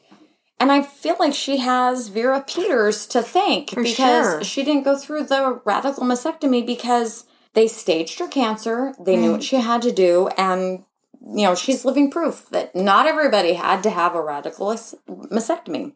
And 0.60 0.72
I 0.72 0.82
feel 0.82 1.16
like 1.20 1.34
she 1.34 1.58
has 1.58 2.08
Vera 2.10 2.42
Peters 2.46 3.06
to 3.08 3.22
thank 3.22 3.72
For 3.72 3.84
because 3.84 4.26
sure. 4.26 4.44
she 4.44 4.64
didn't 4.64 4.84
go 4.84 4.98
through 4.98 5.26
the 5.26 5.62
radical 5.66 6.04
mastectomy 6.04 6.66
because 6.66 7.26
they 7.54 7.68
staged 7.68 8.20
her 8.20 8.28
cancer. 8.28 8.94
They 9.00 9.16
knew 9.18 9.34
what 9.34 9.44
she 9.44 9.58
had 9.58 9.82
to 9.84 9.92
do. 9.92 10.28
And, 10.38 10.86
you 11.26 11.44
know, 11.46 11.56
she's 11.56 11.86
living 11.86 12.12
proof 12.12 12.48
that 12.50 12.76
not 12.76 13.06
everybody 13.08 13.54
had 13.54 13.82
to 13.84 13.90
have 13.90 14.16
a 14.16 14.22
radical 14.22 14.68
mastectomy. 15.08 15.94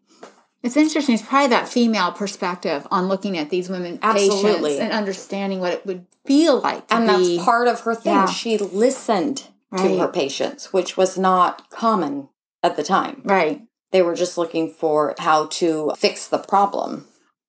It's 0.64 0.76
interesting. 0.78 1.16
It's 1.16 1.24
probably 1.24 1.50
that 1.50 1.68
female 1.70 2.12
perspective 2.12 2.88
on 2.92 3.08
looking 3.08 3.38
at 3.38 3.50
these 3.50 3.70
women 3.70 4.00
Absolutely. 4.02 4.72
patients 4.72 4.80
and 4.80 4.92
understanding 4.92 5.60
what 5.60 5.74
it 5.74 5.86
would 5.86 6.06
feel 6.26 6.60
like 6.60 6.88
to 6.88 6.96
And 6.96 7.08
be. 7.08 7.36
that's 7.38 7.46
part 7.46 7.68
of 7.68 7.82
her 7.82 7.94
thing. 7.96 8.14
Yeah. 8.14 8.26
She 8.28 8.58
listened 8.58 9.48
Right. 9.70 9.86
to 9.90 9.98
her 10.00 10.08
patients, 10.08 10.72
which 10.72 10.96
was 10.96 11.18
not 11.18 11.70
common 11.70 12.30
at 12.64 12.76
the 12.78 12.84
time. 12.84 13.22
right. 13.26 13.62
They 13.92 14.02
were 14.02 14.16
just 14.16 14.38
looking 14.38 14.70
for 14.70 15.14
how 15.20 15.46
to 15.48 15.94
fix 15.98 16.28
the 16.28 16.38
problem. 16.40 17.08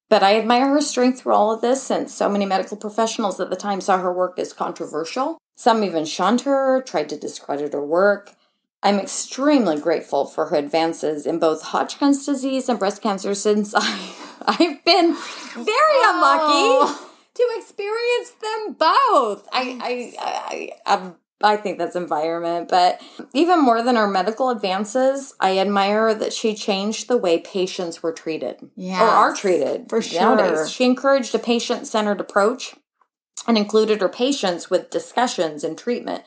But 0.09 0.23
I 0.23 0.38
admire 0.38 0.69
her 0.69 0.81
strength 0.81 1.21
through 1.21 1.35
all 1.35 1.53
of 1.53 1.61
this 1.61 1.83
since 1.83 2.14
so 2.14 2.29
many 2.29 2.45
medical 2.47 2.77
professionals 2.77 3.41
at 3.41 3.51
the 3.51 3.57
time 3.57 3.81
saw 3.81 3.99
her 3.99 4.12
work 4.12 4.38
as 4.38 4.53
controversial. 4.53 5.38
Some 5.59 5.83
even 5.83 6.05
shunned 6.05 6.42
her, 6.42 6.81
tried 6.81 7.09
to 7.09 7.16
discredit 7.16 7.73
her 7.73 7.85
work. 7.85 8.37
I'm 8.81 9.01
extremely 9.01 9.77
grateful 9.77 10.25
for 10.25 10.47
her 10.47 10.57
advances 10.57 11.27
in 11.27 11.40
both 11.40 11.62
Hodgkin's 11.62 12.25
disease 12.25 12.68
and 12.68 12.79
breast 12.79 13.03
cancer 13.03 13.35
since 13.35 13.75
I, 13.77 14.14
I've 14.47 14.85
been 14.85 15.16
very 15.55 15.99
oh. 15.99 16.94
unlucky 16.94 17.09
to 17.35 17.49
experience 17.57 18.31
them 18.40 18.77
both. 18.79 19.49
I, 19.53 19.79
I, 19.83 20.12
I, 20.21 20.71
I, 20.87 20.94
um, 20.94 21.16
I 21.42 21.57
think 21.57 21.79
that's 21.79 21.97
environment, 21.97 22.68
but 22.68 23.01
even 23.35 23.61
more 23.61 23.83
than 23.83 23.97
her 23.97 24.07
medical 24.07 24.51
advances, 24.51 25.35
I 25.40 25.59
admire 25.59 26.14
that 26.14 26.33
she 26.33 26.55
changed 26.55 27.09
the 27.09 27.18
way 27.18 27.40
patients 27.40 28.01
were 28.01 28.12
treated 28.12 28.71
or 28.77 28.92
are 28.92 29.35
treated 29.35 29.88
for 29.90 30.01
nowadays. 30.14 30.51
sure. 30.51 30.68
She 30.68 30.85
encouraged 30.85 31.35
a 31.35 31.40
patient-centered 31.40 32.21
approach 32.21 32.77
and 33.48 33.56
included 33.58 34.00
her 34.00 34.08
patients 34.08 34.70
with 34.70 34.90
discussions 34.90 35.64
and 35.64 35.76
treatment 35.76 36.22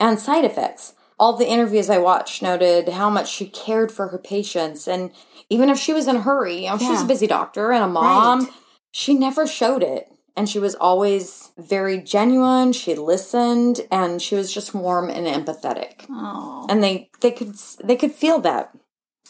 and 0.00 0.18
side 0.18 0.44
effects. 0.44 0.94
All 1.18 1.34
the 1.36 1.48
interviews 1.48 1.90
I 1.90 1.98
watched 1.98 2.40
noted 2.42 2.88
how 2.88 3.10
much 3.10 3.30
she 3.30 3.46
cared 3.46 3.92
for 3.92 4.08
her 4.08 4.18
patients, 4.18 4.88
and 4.88 5.10
even 5.50 5.68
if 5.68 5.78
she 5.78 5.92
was 5.92 6.08
in 6.08 6.16
a 6.16 6.22
hurry, 6.22 6.64
you 6.64 6.70
know, 6.70 6.78
she 6.78 6.88
was 6.88 7.02
a 7.02 7.06
busy 7.06 7.26
doctor 7.26 7.70
and 7.72 7.84
a 7.84 7.88
mom, 7.88 8.40
Right. 8.44 8.48
she 8.92 9.14
never 9.14 9.46
showed 9.46 9.82
it. 9.82 10.08
And 10.34 10.48
she 10.48 10.58
was 10.58 10.74
always 10.76 11.50
very 11.58 11.98
genuine. 12.00 12.72
She 12.72 12.94
listened, 12.94 13.82
and 13.90 14.22
she 14.22 14.34
was 14.34 14.50
just 14.50 14.72
warm 14.74 15.10
and 15.10 15.26
empathetic. 15.26 16.06
Oh. 16.08 16.64
And 16.70 16.82
they 16.82 17.10
they 17.20 17.30
could 17.32 17.54
they 17.84 17.96
could 17.96 18.12
feel 18.12 18.38
that. 18.40 18.74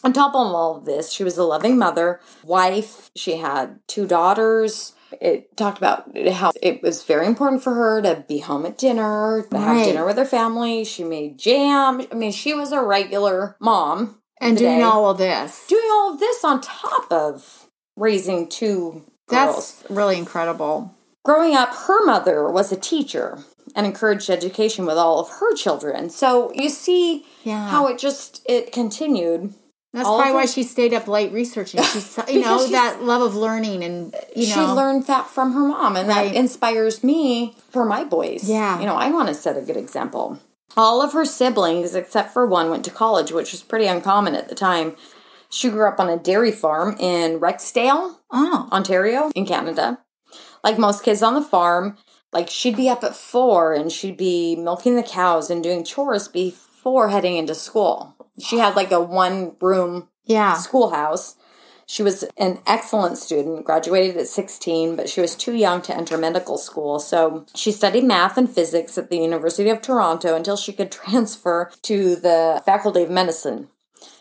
On 0.05 0.13
top 0.13 0.31
of 0.35 0.41
all 0.55 0.77
of 0.77 0.85
this, 0.85 1.11
she 1.13 1.25
was 1.25 1.37
a 1.37 1.43
loving 1.45 1.77
mother, 1.77 2.21
wife. 2.45 3.11
She 3.17 3.39
had 3.39 3.81
two 3.89 4.07
daughters. 4.07 4.93
It 5.21 5.57
talked 5.57 5.79
about 5.79 6.17
how 6.29 6.53
it 6.63 6.83
was 6.83 7.03
very 7.05 7.27
important 7.27 7.63
for 7.63 7.75
her 7.75 8.03
to 8.03 8.25
be 8.29 8.39
home 8.39 8.67
at 8.67 8.79
dinner, 8.79 9.47
to 9.51 9.59
have 9.59 9.85
dinner 9.85 10.05
with 10.07 10.17
her 10.17 10.25
family. 10.25 10.85
She 10.85 11.05
made 11.05 11.39
jam. 11.39 12.03
I 12.11 12.15
mean, 12.15 12.33
she 12.33 12.55
was 12.55 12.73
a 12.73 12.83
regular 12.83 13.57
mom. 13.61 14.19
And 14.41 14.59
today. 14.59 14.71
doing 14.73 14.83
all 14.85 15.09
of 15.09 15.19
this. 15.19 15.67
doing 15.69 15.89
all 15.93 16.15
of 16.15 16.19
this 16.21 16.43
on 16.45 16.61
top 16.61 17.13
of 17.13 17.69
raising 17.97 18.49
two 18.49 19.05
girls. 19.29 19.83
That's 19.83 19.91
really 19.91 20.19
incredible. 20.19 20.95
Growing 21.25 21.55
up, 21.55 21.73
her 21.87 22.05
mother 22.05 22.51
was 22.51 22.73
a 22.73 22.77
teacher 22.77 23.39
and 23.77 23.87
encouraged 23.87 24.29
education 24.29 24.85
with 24.85 24.97
all 24.99 25.21
of 25.21 25.29
her 25.39 25.55
children. 25.55 26.11
So 26.11 26.51
you 26.55 26.69
see 26.69 27.25
Yeah. 27.45 27.69
how 27.69 27.87
it 27.87 27.99
just 27.99 28.43
it 28.47 28.73
continued. 28.73 29.55
That's 29.93 30.07
all 30.09 30.17
probably 30.19 30.35
why 30.35 30.47
she 30.47 30.63
stayed 30.63 30.95
up 30.95 31.07
late 31.07 31.33
researching. 31.33 31.83
She's, 31.83 32.19
you 32.29 32.41
know, 32.41 32.67
that 32.69 33.03
love 33.03 33.21
of 33.23 33.37
learning 33.37 33.85
and, 33.85 34.15
you 34.35 34.47
know. 34.49 34.55
she 34.55 34.61
learned 34.61 35.07
that 35.07 35.27
from 35.29 35.53
her 35.53 35.61
mom, 35.61 35.97
and 35.97 36.09
Right. 36.09 36.33
that 36.33 36.35
inspires 36.39 37.05
me 37.05 37.55
for 37.71 37.85
my 37.85 38.03
boys. 38.05 38.49
Yeah. 38.49 38.81
You 38.81 38.87
know, 38.87 38.95
I 38.95 39.11
want 39.11 39.29
to 39.29 39.35
set 39.35 39.57
a 39.57 39.61
good 39.61 39.77
example. 39.77 40.39
All 40.77 41.03
of 41.03 41.13
her 41.13 41.27
siblings, 41.27 41.95
except 41.95 42.33
for 42.33 42.47
one, 42.47 42.71
went 42.71 42.85
to 42.87 42.91
college, 42.91 43.33
which 43.33 43.53
was 43.53 43.63
pretty 43.63 43.87
uncommon 43.87 44.35
at 44.35 44.49
the 44.49 44.55
time. 44.55 44.97
She 45.51 45.69
grew 45.69 45.87
up 45.87 46.01
on 46.01 46.09
a 46.09 46.17
dairy 46.17 46.53
farm 46.53 46.97
in 46.99 47.39
Rexdale, 47.39 48.17
Oh. 48.33 48.69
Ontario, 48.73 49.31
in 49.35 49.45
Canada. 49.45 49.99
Like 50.65 50.79
most 50.79 51.05
kids 51.05 51.23
on 51.23 51.35
the 51.35 51.43
farm, 51.43 51.99
like 52.33 52.49
she'd 52.49 52.77
be 52.77 52.89
up 52.89 53.05
at 53.05 53.15
four 53.15 53.75
and 53.75 53.93
she'd 53.93 54.17
be 54.17 54.57
milking 54.57 54.97
the 54.97 55.03
cows 55.03 55.51
and 55.51 55.63
doing 55.63 55.85
chores 55.85 56.29
before 56.29 57.11
heading 57.11 57.37
into 57.37 57.55
school. 57.55 58.15
She 58.41 58.59
had 58.59 58.77
like 58.77 58.93
a 58.93 59.01
one 59.01 59.57
room 59.61 60.09
Yeah. 60.25 60.55
schoolhouse. 60.55 61.37
She 61.87 62.03
was 62.03 62.25
an 62.39 62.61
excellent 62.67 63.19
student, 63.19 63.65
graduated 63.67 64.17
at 64.17 64.27
16, 64.29 64.97
but 64.97 65.09
she 65.11 65.21
was 65.21 65.35
too 65.35 65.53
young 65.55 65.83
to 65.83 65.95
enter 65.95 66.17
medical 66.17 66.57
school. 66.57 66.99
So 66.99 67.45
she 67.55 67.71
studied 67.71 68.05
math 68.05 68.39
and 68.39 68.49
physics 68.49 68.97
at 68.97 69.11
the 69.11 69.19
University 69.19 69.69
of 69.69 69.83
Toronto 69.83 70.35
until 70.35 70.57
she 70.57 70.73
could 70.73 70.91
transfer 71.03 71.71
to 71.83 72.17
the 72.17 72.63
Faculty 72.65 73.03
of 73.03 73.11
Medicine. 73.11 73.69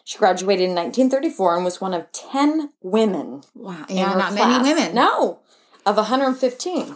She 0.03 0.17
graduated 0.17 0.63
in 0.69 0.75
1934 0.75 1.55
and 1.55 1.63
was 1.65 1.79
one 1.79 1.93
of 1.93 2.11
10 2.11 2.71
women 2.81 3.43
Wow. 3.55 3.85
Yeah, 3.87 4.15
not 4.15 4.33
class. 4.33 4.63
many 4.63 4.73
women. 4.73 4.95
No, 4.95 5.39
of 5.85 5.95
115. 5.95 6.95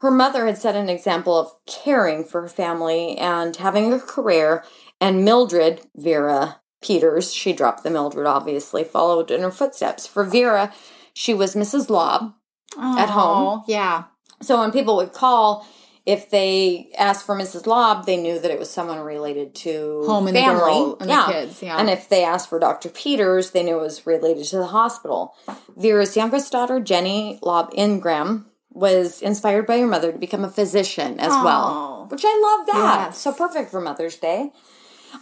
Her 0.00 0.10
mother 0.12 0.46
had 0.46 0.58
set 0.58 0.76
an 0.76 0.88
example 0.88 1.36
of 1.36 1.50
caring 1.66 2.22
for 2.24 2.42
her 2.42 2.48
family 2.48 3.18
and 3.18 3.56
having 3.56 3.92
a 3.92 3.98
career, 3.98 4.62
and 5.00 5.24
Mildred, 5.24 5.82
Vera 5.96 6.60
Peters, 6.82 7.32
she 7.32 7.52
dropped 7.52 7.82
the 7.82 7.90
Mildred 7.90 8.26
obviously, 8.26 8.84
followed 8.84 9.30
in 9.30 9.40
her 9.42 9.50
footsteps. 9.50 10.06
For 10.06 10.24
Vera, 10.24 10.72
she 11.12 11.34
was 11.34 11.54
Mrs. 11.54 11.90
Lobb. 11.90 12.34
at 12.78 13.10
home. 13.10 13.64
Yeah. 13.66 14.04
So 14.42 14.60
when 14.60 14.70
people 14.70 14.96
would 14.96 15.12
call, 15.12 15.66
if 16.06 16.30
they 16.30 16.90
asked 16.96 17.26
for 17.26 17.36
Mrs. 17.36 17.66
Lobb, 17.66 18.06
they 18.06 18.16
knew 18.16 18.38
that 18.38 18.50
it 18.50 18.58
was 18.58 18.70
someone 18.70 19.00
related 19.00 19.54
to 19.56 20.04
Home 20.06 20.26
and 20.28 20.36
the 20.36 20.40
family. 20.40 20.94
and 21.00 21.10
the 21.10 21.32
kids, 21.32 21.62
yeah. 21.62 21.76
And 21.76 21.90
if 21.90 22.08
they 22.08 22.24
asked 22.24 22.48
for 22.48 22.58
Dr. 22.58 22.88
Peters, 22.88 23.50
they 23.50 23.62
knew 23.62 23.78
it 23.78 23.82
was 23.82 24.06
related 24.06 24.44
to 24.46 24.58
the 24.58 24.68
hospital. 24.68 25.34
Vera's 25.76 26.16
youngest 26.16 26.52
daughter, 26.52 26.78
Jenny 26.80 27.38
Lobb 27.42 27.70
Ingram, 27.74 28.46
was 28.70 29.20
inspired 29.22 29.66
by 29.66 29.80
her 29.80 29.86
mother 29.86 30.12
to 30.12 30.18
become 30.18 30.44
a 30.44 30.50
physician 30.50 31.18
as 31.18 31.32
Aw. 31.32 31.44
well, 31.44 32.06
which 32.10 32.22
I 32.24 32.56
love 32.56 32.66
that. 32.68 33.06
Yes. 33.08 33.18
So 33.18 33.32
perfect 33.32 33.70
for 33.70 33.80
Mother's 33.80 34.16
Day. 34.16 34.52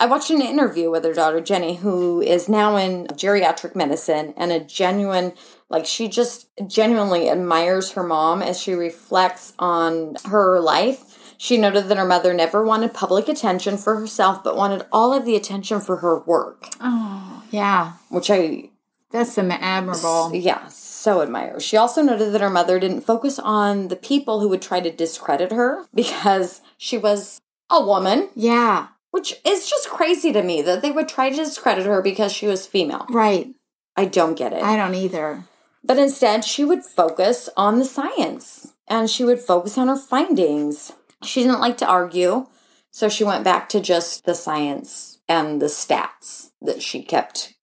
I 0.01 0.07
watched 0.07 0.31
an 0.31 0.43
interview 0.43 0.91
with 0.91 1.05
her 1.05 1.15
daughter 1.15 1.41
Jenny, 1.41 1.77
who 1.77 2.21
is 2.21 2.49
now 2.49 2.77
in 2.77 3.07
geriatric 3.09 3.75
medicine 3.75 4.35
and 4.37 4.53
a 4.53 4.61
genuine, 4.61 5.33
like, 5.69 5.87
she 5.87 6.09
just 6.09 6.49
genuinely 6.67 7.31
admires 7.31 7.93
her 7.93 8.03
mom 8.03 8.43
as 8.43 8.61
she 8.61 8.73
reflects 8.75 9.53
on 9.59 10.17
her 10.27 10.61
life. 10.61 11.35
She 11.39 11.57
noted 11.59 11.89
that 11.89 11.99
her 11.99 12.05
mother 12.07 12.33
never 12.33 12.65
wanted 12.65 12.95
public 12.95 13.29
attention 13.29 13.77
for 13.77 13.97
herself, 13.97 14.43
but 14.43 14.57
wanted 14.57 14.87
all 14.91 15.13
of 15.13 15.25
the 15.25 15.37
attention 15.37 15.81
for 15.81 15.97
her 15.99 16.19
work, 16.21 16.69
Oh, 16.81 17.43
yeah. 17.51 17.93
which 18.09 18.31
I, 18.31 18.71
That's 19.11 19.35
some 19.35 19.51
admirable. 19.51 20.35
yeah, 20.35 20.67
so 20.69 21.21
admire. 21.23 21.61
She 21.61 21.77
also 21.77 22.01
noted 22.03 22.33
that 22.33 22.41
her 22.41 22.49
mother 22.51 22.81
didn't 22.81 23.03
focus 23.03 23.39
on 23.39 23.89
the 23.89 23.97
people 23.97 24.41
who 24.41 24.49
would 24.49 24.63
try 24.63 24.81
to 24.81 24.91
discredit 24.91 25.53
her 25.53 25.85
because 25.95 26.61
she 26.79 26.97
was 26.99 27.39
a 27.71 27.85
woman 27.85 28.31
Yeah. 28.35 28.89
Which 29.11 29.35
is 29.45 29.69
just 29.69 29.89
crazy 29.89 30.33
to 30.33 30.43
me 30.43 30.63
that 30.63 30.83
they 30.83 30.91
would 30.91 31.09
try 31.09 31.31
to 31.31 31.37
discredit 31.37 31.87
her 31.87 32.03
because 32.03 32.33
she 32.33 32.47
was 32.47 32.67
female. 32.67 33.07
Right. 33.11 33.49
I 33.97 34.05
don't 34.05 34.35
get 34.37 34.53
it. 34.53 34.63
I 34.63 34.77
don't 34.77 34.95
either. 34.95 35.45
but 35.85 35.99
instead, 35.99 36.45
she 36.45 36.65
would 36.65 36.85
focus 36.85 37.49
on 37.57 37.79
the 37.79 37.85
science 37.85 38.75
and 38.89 39.09
she 39.09 39.25
would 39.25 39.41
focus 39.41 39.79
on 39.79 39.89
her 39.89 39.97
findings. 39.97 40.93
She 41.23 41.43
didn't 41.43 41.61
like 41.61 41.79
to 41.79 41.87
argue, 41.87 42.47
so 42.91 43.09
she 43.09 43.25
went 43.25 43.43
back 43.45 43.69
to 43.71 43.81
just 43.81 44.25
the 44.27 44.35
science 44.35 45.19
and 45.29 45.61
the 45.63 45.67
stats 45.67 46.51
that 46.61 46.83
she 46.83 47.03
kept, 47.03 47.55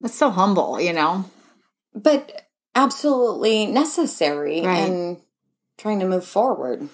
That's 0.00 0.14
so 0.14 0.30
humble, 0.30 0.80
you 0.80 0.92
know? 0.92 1.26
but 1.94 2.42
absolutely 2.74 3.66
necessary 3.66 4.60
Right. 4.62 4.88
in 4.88 5.20
trying 5.78 6.00
to 6.00 6.06
move 6.08 6.26
forward. 6.26 6.88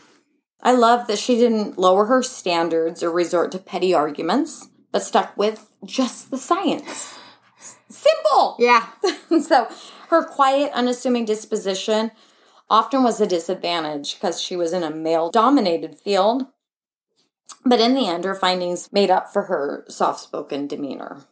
I 0.63 0.73
love 0.73 1.09
that 1.09 1.19
she 1.19 1.37
didn't 1.37 1.79
lower 1.79 2.07
her 2.07 2.23
standards 2.23 3.03
or 3.03 3.11
resort 3.11 3.51
to 3.53 3.59
petty 3.59 3.93
arguments, 3.93 4.69
but 4.93 5.03
stuck 5.03 5.37
with 5.37 5.71
just 5.85 6.31
the 6.31 6.39
science. 6.39 7.19
Simple. 7.89 8.57
Yeah. 8.59 8.87
so 9.43 9.69
her 10.09 10.25
quiet, 10.25 10.73
unassuming 10.73 11.25
disposition 11.25 12.13
often 12.71 13.03
was 13.03 13.21
a 13.21 13.27
disadvantage 13.27 14.15
because 14.15 14.41
she 14.41 14.57
was 14.57 14.73
in 14.73 14.83
a 14.83 14.91
male 14.91 15.31
dominated 15.31 15.99
field. 15.99 16.47
But 17.65 17.81
in 17.81 17.95
the 17.95 18.09
end, 18.09 18.25
her 18.25 18.35
findings 18.35 18.93
made 18.93 19.11
up 19.11 19.33
for 19.33 19.43
her 19.43 19.85
soft 19.89 20.21
spoken 20.21 20.67
demeanor. 20.67 21.25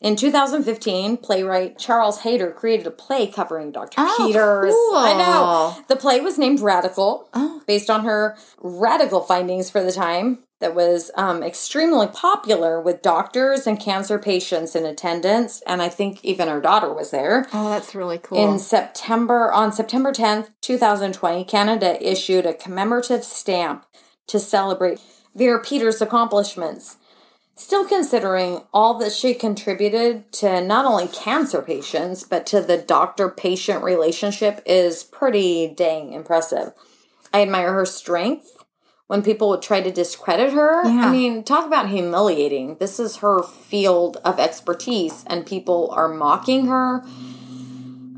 In 0.00 0.14
2015, 0.14 1.16
playwright 1.16 1.76
Charles 1.76 2.20
Hayter 2.20 2.52
created 2.52 2.86
a 2.86 2.90
play 2.90 3.26
covering 3.26 3.72
Dr. 3.72 3.96
Oh, 3.98 4.14
Peters. 4.26 4.74
I 4.94 5.14
know. 5.18 5.84
The 5.88 5.96
play 5.96 6.20
was 6.20 6.38
named 6.38 6.60
Radical, 6.60 7.28
Oh. 7.34 7.62
based 7.66 7.90
on 7.90 8.04
her 8.04 8.36
radical 8.62 9.20
findings 9.22 9.70
for 9.70 9.82
the 9.82 9.90
time 9.90 10.38
that 10.60 10.74
was 10.74 11.10
um, 11.16 11.42
extremely 11.42 12.06
popular 12.06 12.80
with 12.80 13.02
doctors 13.02 13.66
and 13.66 13.78
cancer 13.78 14.18
patients 14.18 14.74
in 14.76 14.84
attendance. 14.86 15.62
And 15.66 15.80
I 15.82 15.88
think 15.88 16.24
even 16.24 16.48
her 16.48 16.60
daughter 16.60 16.92
was 16.92 17.10
there. 17.10 17.46
Oh, 17.52 17.68
that's 17.68 17.94
really 17.94 18.18
cool. 18.18 18.38
In 18.38 18.58
September, 18.60 19.52
on 19.52 19.72
September 19.72 20.12
10th, 20.12 20.50
2020, 20.62 21.44
Canada 21.44 21.96
issued 22.08 22.46
a 22.46 22.54
commemorative 22.54 23.24
stamp 23.24 23.84
to 24.28 24.38
celebrate 24.38 25.00
Vera 25.34 25.60
Peters' 25.60 26.02
accomplishments. 26.02 26.97
Still 27.58 27.88
considering 27.88 28.62
all 28.72 28.94
that 29.00 29.10
she 29.10 29.34
contributed 29.34 30.30
to 30.34 30.60
not 30.60 30.84
only 30.84 31.08
cancer 31.08 31.60
patients, 31.60 32.22
but 32.22 32.46
to 32.46 32.60
the 32.60 32.78
doctor 32.78 33.28
patient 33.28 33.82
relationship 33.82 34.62
is 34.64 35.02
pretty 35.02 35.66
dang 35.66 36.12
impressive. 36.12 36.72
I 37.34 37.42
admire 37.42 37.72
her 37.72 37.84
strength 37.84 38.58
when 39.08 39.22
people 39.22 39.48
would 39.48 39.60
try 39.60 39.80
to 39.80 39.90
discredit 39.90 40.52
her. 40.52 40.84
Yeah. 40.84 41.06
I 41.06 41.10
mean, 41.10 41.42
talk 41.42 41.66
about 41.66 41.88
humiliating. 41.88 42.76
This 42.76 43.00
is 43.00 43.16
her 43.16 43.42
field 43.42 44.18
of 44.24 44.38
expertise, 44.38 45.24
and 45.26 45.44
people 45.44 45.90
are 45.90 46.08
mocking 46.08 46.68
her. 46.68 47.04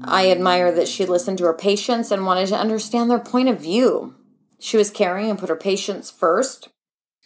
I 0.05 0.31
admire 0.31 0.71
that 0.71 0.87
she 0.87 1.07
listened 1.07 1.39
to 1.39 1.45
her 1.45 1.55
patients 1.55 2.11
and 2.11 2.27
wanted 2.27 2.49
to 2.49 2.59
understand 2.59 3.11
their 3.11 3.19
point 3.19 3.49
of 3.49 3.59
view. 3.59 4.15
She 4.59 4.77
was 4.77 4.91
caring 4.91 5.31
and 5.31 5.39
put 5.39 5.49
her 5.49 5.57
patients 5.57 6.11
first. 6.11 6.69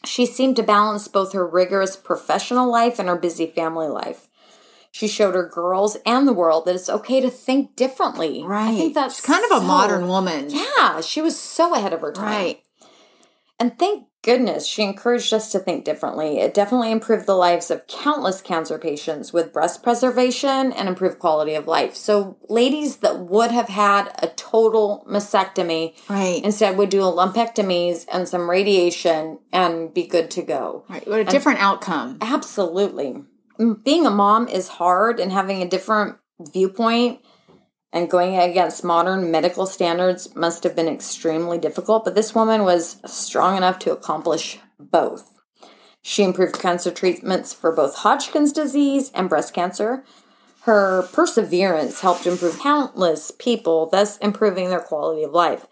She 0.05 0.27
seemed 0.27 0.57
to 0.57 0.62
balance 0.62 1.09
both 1.09 1.33
her 1.33 1.47
rigorous 1.47 1.97
professional 1.97 2.71
life 2.71 2.99
and 2.99 3.09
her 3.09 3.17
busy 3.17 3.47
family 3.47 3.88
life. 3.88 4.29
She 4.90 5.09
showed 5.09 5.35
her 5.35 5.49
girls 5.49 5.97
and 6.07 6.29
the 6.29 6.33
world 6.33 6.67
that 6.67 6.77
it's 6.77 6.88
okay 6.88 7.21
to 7.21 7.29
think 7.29 7.75
differently. 7.75 8.45
right. 8.45 8.69
I 8.69 8.77
think 8.77 8.95
that's 8.95 9.17
She's 9.17 9.27
kind 9.27 9.45
of 9.45 9.62
a 9.62 9.67
modern 9.67 10.07
woman. 10.07 10.51
Yeah, 10.51 11.01
she 11.01 11.21
was 11.21 11.38
so 11.38 11.75
ahead 11.75 11.93
of 11.93 12.01
her 12.01 12.12
time. 12.12 12.25
Right. 12.27 12.63
And 13.61 13.79
thank 13.79 14.07
goodness 14.23 14.67
she 14.67 14.83
encouraged 14.83 15.33
us 15.33 15.53
to 15.53 15.59
think 15.59 15.85
differently. 15.85 16.38
It 16.40 16.55
definitely 16.55 16.90
improved 16.90 17.27
the 17.27 17.35
lives 17.37 17.71
of 17.71 17.87
countless 17.87 18.40
cancer 18.40 18.79
patients 18.79 19.33
with 19.33 19.53
breast 19.53 19.83
preservation 19.83 20.73
and 20.73 20.88
improved 20.88 21.19
quality 21.19 21.55
of 21.55 21.69
life. 21.69 21.95
So, 21.95 22.38
ladies 22.49 22.97
that 22.99 23.21
would 23.21 23.51
have 23.53 23.69
had 23.69 24.11
a 24.23 24.29
total 24.29 25.07
mastectomy 25.09 25.95
Right. 26.09 26.43
instead 26.43 26.77
would 26.79 26.88
do 26.88 27.03
a 27.03 27.12
lumpectomies 27.12 28.07
and 28.11 28.29
some 28.29 28.51
radiation 28.51 29.38
and 29.53 29.93
be 29.95 30.07
good 30.07 30.31
to 30.33 30.43
go. 30.43 30.85
Right. 30.88 31.07
What 31.07 31.21
a 31.21 31.25
different 31.25 31.61
outcome. 31.62 32.19
Absolutely. 32.21 33.23
Mm, 33.61 33.85
Being 33.85 34.07
a 34.07 34.11
mom 34.11 34.49
is 34.49 34.69
hard 34.69 35.21
and 35.21 35.31
having 35.31 35.62
a 35.62 35.69
different 35.69 36.17
viewpoint 36.40 37.21
and 37.94 38.11
going 38.11 38.37
against 38.37 38.83
modern 38.83 39.30
medical 39.30 39.66
standards 39.66 40.35
must 40.35 40.64
have 40.64 40.74
been 40.74 40.88
extremely 40.88 41.59
difficult, 41.59 42.04
but 42.04 42.16
this 42.16 42.35
woman 42.35 42.64
was 42.64 42.96
strong 43.07 43.57
enough 43.57 43.78
to 43.78 43.92
accomplish 43.92 44.59
both. 44.80 45.38
She 46.02 46.24
improved 46.24 46.59
cancer 46.59 46.90
treatments 46.90 47.54
for 47.54 47.70
both 47.70 47.98
Hodgkin's 47.98 48.52
disease 48.52 49.12
and 49.14 49.28
breast 49.28 49.54
cancer. 49.54 50.04
Her 50.62 51.09
perseverance 51.12 52.00
helped 52.00 52.26
improve 52.26 52.59
countless 52.59 53.30
people, 53.30 53.87
thus 53.87 54.18
improving 54.18 54.70
their 54.70 54.80
quality 54.80 55.22
of 55.22 55.30
life. 55.30 55.66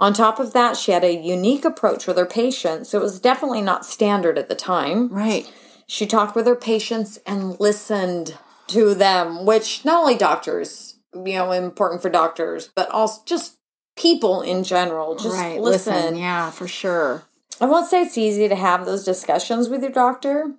On 0.00 0.12
top 0.12 0.40
of 0.40 0.54
that, 0.54 0.76
she 0.76 0.90
had 0.90 1.04
a 1.04 1.14
unique 1.14 1.64
approach 1.64 2.08
with 2.08 2.16
her 2.16 2.26
patients. 2.26 2.90
So 2.90 2.98
It 2.98 3.02
was 3.02 3.20
definitely 3.20 3.62
not 3.62 3.86
standard 3.86 4.38
at 4.38 4.48
the 4.48 4.56
time. 4.56 5.08
Right. 5.08 5.50
She 5.86 6.04
talked 6.04 6.34
with 6.34 6.48
her 6.48 6.56
patients 6.56 7.20
and 7.24 7.60
listened 7.60 8.36
to 8.68 8.92
them, 8.94 9.46
which 9.46 9.84
not 9.84 10.00
only 10.00 10.16
doctors, 10.16 10.93
you 11.14 11.34
know, 11.34 11.52
important 11.52 12.02
for 12.02 12.10
doctors, 12.10 12.68
but 12.74 12.90
also 12.90 13.22
just 13.26 13.58
people 13.96 14.42
in 14.42 14.64
general. 14.64 15.16
Just 15.16 15.36
right. 15.36 15.60
listen. 15.60 15.94
Listen. 15.94 16.16
Yeah, 16.16 16.50
for 16.50 16.68
sure. 16.68 17.24
I 17.60 17.66
won't 17.66 17.88
say 17.88 18.02
it's 18.02 18.18
easy 18.18 18.48
to 18.48 18.56
have 18.56 18.84
those 18.84 19.04
discussions 19.04 19.68
with 19.68 19.82
your 19.82 19.92
doctor, 19.92 20.54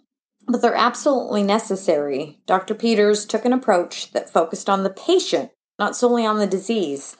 but 0.47 0.61
they're 0.61 0.75
absolutely 0.75 1.43
necessary. 1.43 2.39
Dr. 2.45 2.73
Peters 2.73 3.25
took 3.25 3.45
an 3.45 3.53
approach 3.53 4.11
that 4.11 4.29
focused 4.29 4.69
on 4.69 4.83
the 4.83 4.89
patient, 4.89 5.51
not 5.77 5.95
solely 5.95 6.25
on 6.25 6.39
the 6.39 6.47
disease. 6.47 7.17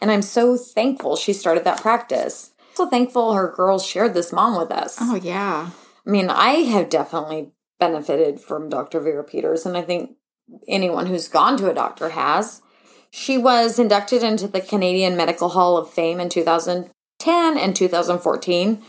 And 0.00 0.10
I'm 0.10 0.22
so 0.22 0.56
thankful 0.56 1.16
she 1.16 1.32
started 1.32 1.64
that 1.64 1.82
practice. 1.82 2.52
So 2.74 2.88
thankful 2.88 3.34
her 3.34 3.52
girls 3.54 3.84
shared 3.84 4.14
this 4.14 4.32
mom 4.32 4.56
with 4.56 4.70
us. 4.70 4.96
Oh 5.00 5.16
yeah. 5.16 5.70
I 6.06 6.10
mean, 6.10 6.30
I 6.30 6.50
have 6.62 6.88
definitely 6.88 7.50
benefited 7.78 8.40
from 8.40 8.68
Dr. 8.68 9.00
Vera 9.00 9.24
Peters, 9.24 9.66
and 9.66 9.76
I 9.76 9.82
think 9.82 10.16
anyone 10.66 11.06
who's 11.06 11.28
gone 11.28 11.56
to 11.58 11.70
a 11.70 11.74
doctor 11.74 12.10
has. 12.10 12.62
She 13.10 13.38
was 13.38 13.78
inducted 13.78 14.22
into 14.22 14.46
the 14.48 14.60
Canadian 14.60 15.16
Medical 15.16 15.50
Hall 15.50 15.76
of 15.76 15.90
Fame 15.90 16.20
in 16.20 16.28
2010 16.28 17.58
and 17.58 17.74
2014, 17.74 18.82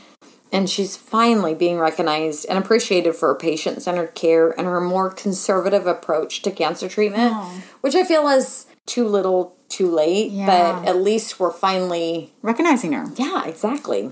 and 0.52 0.70
she's 0.70 0.98
finally 0.98 1.54
being 1.54 1.78
recognized 1.78 2.46
and 2.50 2.58
appreciated 2.58 3.16
for 3.16 3.30
her 3.30 3.36
patient 3.36 3.82
centered 3.82 4.16
care 4.16 4.50
and 4.52 4.68
her 4.68 4.82
more 4.82 5.10
conservative 5.10 5.88
approach 5.88 6.42
to 6.42 6.52
cancer 6.52 6.90
treatment, 6.90 7.34
Oh. 7.36 7.62
which 7.82 7.96
I 7.96 8.04
feel 8.04 8.28
is 8.28 8.66
too 8.86 9.08
little, 9.08 9.56
too 9.70 9.90
late, 9.90 10.32
Yeah. 10.32 10.48
but 10.82 10.88
at 10.90 10.98
least 10.98 11.40
we're 11.40 11.52
finally, 11.52 12.34
Recognizing 12.42 12.92
her. 12.94 13.06
yeah, 13.16 13.46
exactly. 13.46 14.12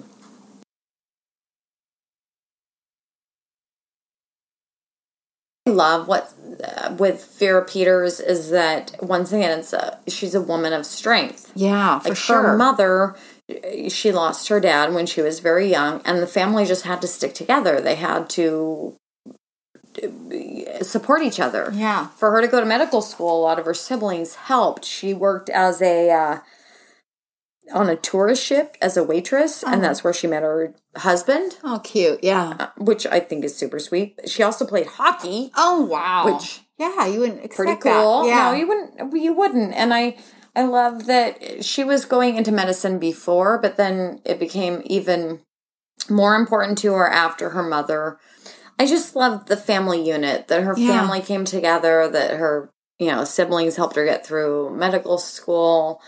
Love 5.68 6.08
what 6.08 6.34
uh, 6.64 6.96
with 6.98 7.36
Vera 7.38 7.64
Peters 7.64 8.20
is 8.20 8.50
that 8.50 8.96
once 9.02 9.32
again 9.32 9.60
it's 9.60 9.74
a 9.74 10.00
she's 10.08 10.34
a 10.36 10.42
woman 10.42 10.74
of 10.74 10.86
strength. 10.86 11.52
Yeah, 11.56 12.00
for 12.00 12.10
Like 12.10 12.18
sure. 12.18 12.42
her 12.44 12.58
mother, 12.58 13.16
she 13.90 14.12
lost 14.12 14.48
her 14.50 14.60
dad 14.60 14.94
when 14.94 15.06
she 15.06 15.22
was 15.22 15.40
very 15.40 15.70
young, 15.70 16.02
and 16.06 16.20
the 16.20 16.28
family 16.28 16.66
just 16.66 16.84
had 16.86 17.02
to 17.02 17.08
stick 17.08 17.34
together. 17.34 17.80
They 17.80 17.96
had 17.96 18.30
to 18.32 18.96
uh, 20.04 20.84
support 20.84 21.24
each 21.24 21.40
other. 21.40 21.72
Yeah. 21.74 22.08
For 22.18 22.32
her 22.32 22.42
to 22.42 22.48
go 22.48 22.60
to 22.60 22.66
medical 22.66 23.02
school, 23.02 23.40
a 23.40 23.42
lot 23.42 23.60
of 23.60 23.66
her 23.66 23.74
siblings 23.74 24.36
helped. 24.36 24.86
She 24.86 25.14
worked 25.14 25.50
as 25.50 25.82
a 25.82 26.12
uh, 26.12 26.40
on 27.74 27.90
a 27.90 27.96
tourist 27.96 28.44
ship 28.44 28.78
as 28.82 28.98
a 28.98 29.04
waitress, 29.04 29.64
and 29.64 29.84
that's 29.84 30.04
where 30.04 30.14
she 30.14 30.28
met 30.28 30.44
her 30.44 30.74
husband, 30.96 31.58
Oh, 31.64 31.80
cute. 31.84 32.24
Yeah. 32.24 32.56
uh, 32.60 32.68
which 32.78 33.06
I 33.06 33.20
think 33.20 33.44
is 33.44 33.56
super 33.56 33.80
sweet. 33.80 34.20
She 34.28 34.44
also 34.44 34.66
played 34.66 34.88
hockey 34.88 35.52
Oh 35.56 35.82
wow. 35.86 36.26
Which- 36.34 36.62
yeah, 36.80 37.08
you 37.08 37.20
wouldn't 37.22 37.44
expect 37.44 37.56
pretty 37.56 37.82
that. 37.90 38.04
cool. 38.04 38.28
Yeah. 38.28 38.52
No, 38.52 38.54
you 38.54 38.68
wouldn't. 38.68 39.14
You 39.22 39.34
wouldn't. 39.34 39.74
And 39.74 39.92
I, 39.94 40.16
I 40.56 40.64
love 40.64 41.08
that 41.08 41.66
she 41.66 41.84
was 41.84 42.06
going 42.06 42.38
into 42.38 42.52
medicine 42.52 43.00
before, 43.00 43.58
but 43.58 43.78
then 43.78 44.22
it 44.24 44.38
became 44.40 44.84
even 44.86 45.40
more 46.08 46.36
important 46.36 46.78
to 46.80 46.94
her 46.94 47.10
after 47.10 47.50
her 47.50 47.64
mother. 47.64 48.20
I 48.80 48.86
just 48.86 49.16
love 49.16 49.48
the 49.48 49.58
family 49.58 50.08
unit 50.08 50.48
that 50.50 50.62
her 50.64 50.76
Yeah. 50.78 51.00
family 51.00 51.20
came 51.22 51.46
together. 51.46 52.08
That 52.08 52.36
her, 52.38 52.70
you 53.00 53.08
know, 53.12 53.24
siblings 53.24 53.76
helped 53.76 53.96
her 53.96 54.06
get 54.06 54.24
through 54.24 54.70
medical 54.78 55.18
school, 55.18 56.00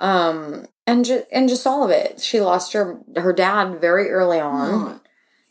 um, 0.00 0.66
and 0.88 1.04
just 1.04 1.26
and 1.30 1.48
just 1.48 1.66
all 1.66 1.84
of 1.84 1.90
it. 1.90 2.20
She 2.20 2.40
lost 2.40 2.72
her 2.72 3.00
her 3.16 3.32
dad 3.32 3.80
very 3.80 4.10
early 4.10 4.40
on. 4.40 4.70
Oh. 4.72 5.00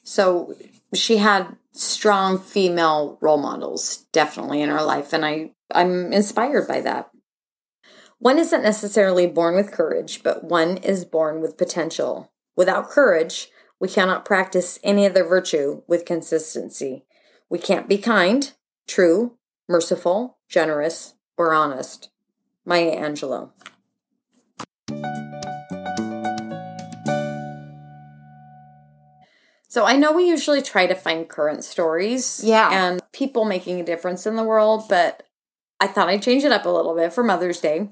So 0.04 0.56
she 0.94 1.18
had 1.18 1.56
strong 1.74 2.40
female 2.40 3.20
role 3.22 3.38
models 3.38 4.06
definitely 4.12 4.62
in 4.62 4.70
her 4.70 4.82
life 4.82 5.14
and 5.14 5.24
I 5.24 5.52
I'm 5.72 6.12
inspired 6.12 6.68
by 6.68 6.82
that. 6.82 7.12
One 8.20 8.40
isn't 8.40 8.64
necessarily 8.64 9.28
born 9.28 9.54
with 9.54 9.72
courage, 9.72 10.24
but 10.24 10.44
one 10.44 10.78
is 10.78 11.06
born 11.06 11.40
with 11.40 11.58
potential. 11.58 12.32
Without 12.56 12.90
courage, 12.90 13.50
we 13.80 13.88
cannot 13.88 14.26
practice 14.26 14.80
any 14.84 15.06
other 15.06 15.24
virtue 15.24 15.84
with 15.88 16.06
consistency. 16.06 17.06
We 17.48 17.60
can't 17.60 17.88
be 17.88 18.00
kind, 18.00 18.52
true, 18.88 19.38
merciful, 19.70 20.40
generous, 20.50 21.14
or 21.38 21.54
honest. 21.54 22.10
Maya 22.66 23.00
Angelou. 23.00 23.52
So 29.70 29.86
I 29.86 29.98
know 29.98 30.12
we 30.14 30.28
usually 30.28 30.62
try 30.62 30.88
to 30.88 30.96
find 30.96 31.28
current 31.28 31.64
stories 31.64 32.42
Yeah. 32.44 32.70
and 32.72 33.02
people 33.12 33.44
making 33.46 33.80
a 33.80 33.84
difference 33.86 34.26
in 34.26 34.36
the 34.36 34.44
world, 34.44 34.86
but 34.88 35.24
I 35.80 35.88
thought 35.88 36.08
I'd 36.10 36.22
change 36.24 36.44
it 36.44 36.52
up 36.52 36.66
a 36.66 36.70
little 36.70 36.96
bit 36.96 37.12
for 37.14 37.24
Mother's 37.24 37.60
Day. 37.60 37.90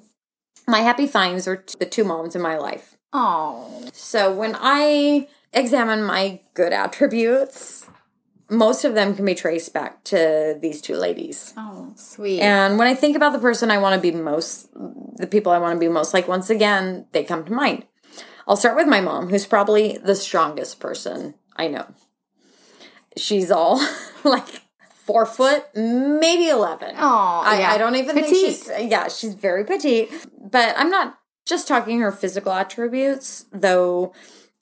My 0.67 0.79
happy 0.79 1.05
finds 1.05 1.47
are 1.47 1.57
t- 1.57 1.75
the 1.77 1.85
two 1.85 2.03
moms 2.03 2.35
in 2.35 2.41
my 2.41 2.57
life. 2.57 2.95
Oh. 3.13 3.83
So 3.93 4.33
when 4.33 4.55
I 4.59 5.27
examine 5.53 6.03
my 6.03 6.39
good 6.53 6.73
attributes, 6.73 7.85
most 8.49 8.85
of 8.85 8.95
them 8.95 9.15
can 9.15 9.25
be 9.25 9.35
traced 9.35 9.73
back 9.73 10.03
to 10.05 10.57
these 10.59 10.81
two 10.81 10.95
ladies. 10.95 11.53
Oh, 11.57 11.91
sweet. 11.95 12.41
And 12.41 12.77
when 12.79 12.87
I 12.87 12.95
think 12.95 13.15
about 13.15 13.33
the 13.33 13.39
person 13.39 13.69
I 13.69 13.77
want 13.79 13.95
to 13.95 14.01
be 14.11 14.15
most, 14.17 14.69
the 15.17 15.27
people 15.27 15.51
I 15.51 15.59
want 15.59 15.75
to 15.75 15.79
be 15.79 15.91
most 15.91 16.13
like, 16.13 16.27
once 16.27 16.49
again, 16.49 17.05
they 17.11 17.23
come 17.23 17.43
to 17.45 17.51
mind. 17.53 17.85
I'll 18.47 18.55
start 18.57 18.75
with 18.75 18.87
my 18.87 19.01
mom, 19.01 19.29
who's 19.29 19.45
probably 19.45 19.97
the 19.97 20.15
strongest 20.15 20.79
person 20.79 21.35
I 21.55 21.67
know. 21.67 21.85
She's 23.17 23.51
all 23.51 23.85
like 24.23 24.47
four 24.93 25.25
foot, 25.25 25.65
maybe 25.75 26.49
11. 26.49 26.95
oh, 26.97 27.41
I, 27.45 27.59
yeah. 27.59 27.71
I 27.71 27.77
don't 27.77 27.95
even 27.95 28.15
Petite. 28.15 28.29
think 28.31 28.45
she's, 28.45 28.91
yeah, 28.91 29.07
she's 29.07 29.33
very 29.35 29.63
petite. 29.63 30.11
But 30.39 30.73
I'm 30.77 30.89
not 30.89 31.17
just 31.45 31.67
talking 31.67 31.99
her 31.99 32.11
physical 32.11 32.51
attributes, 32.51 33.45
though 33.51 34.13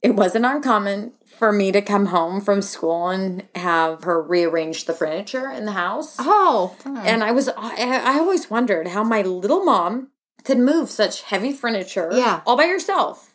it 0.01 0.15
wasn't 0.15 0.45
uncommon 0.45 1.13
for 1.25 1.51
me 1.51 1.71
to 1.71 1.81
come 1.81 2.07
home 2.07 2.41
from 2.41 2.61
school 2.61 3.07
and 3.09 3.47
have 3.55 4.03
her 4.03 4.21
rearrange 4.21 4.85
the 4.85 4.93
furniture 4.93 5.49
in 5.49 5.65
the 5.65 5.71
house. 5.71 6.17
Oh. 6.19 6.75
And 6.85 7.23
I 7.23 7.31
was, 7.31 7.47
I, 7.57 8.01
I 8.03 8.19
always 8.19 8.49
wondered 8.49 8.89
how 8.89 9.03
my 9.03 9.21
little 9.23 9.63
mom 9.63 10.09
could 10.43 10.59
move 10.59 10.89
such 10.91 11.23
heavy 11.23 11.53
furniture 11.53 12.09
Yeah. 12.13 12.41
all 12.45 12.57
by 12.57 12.67
herself. 12.67 13.32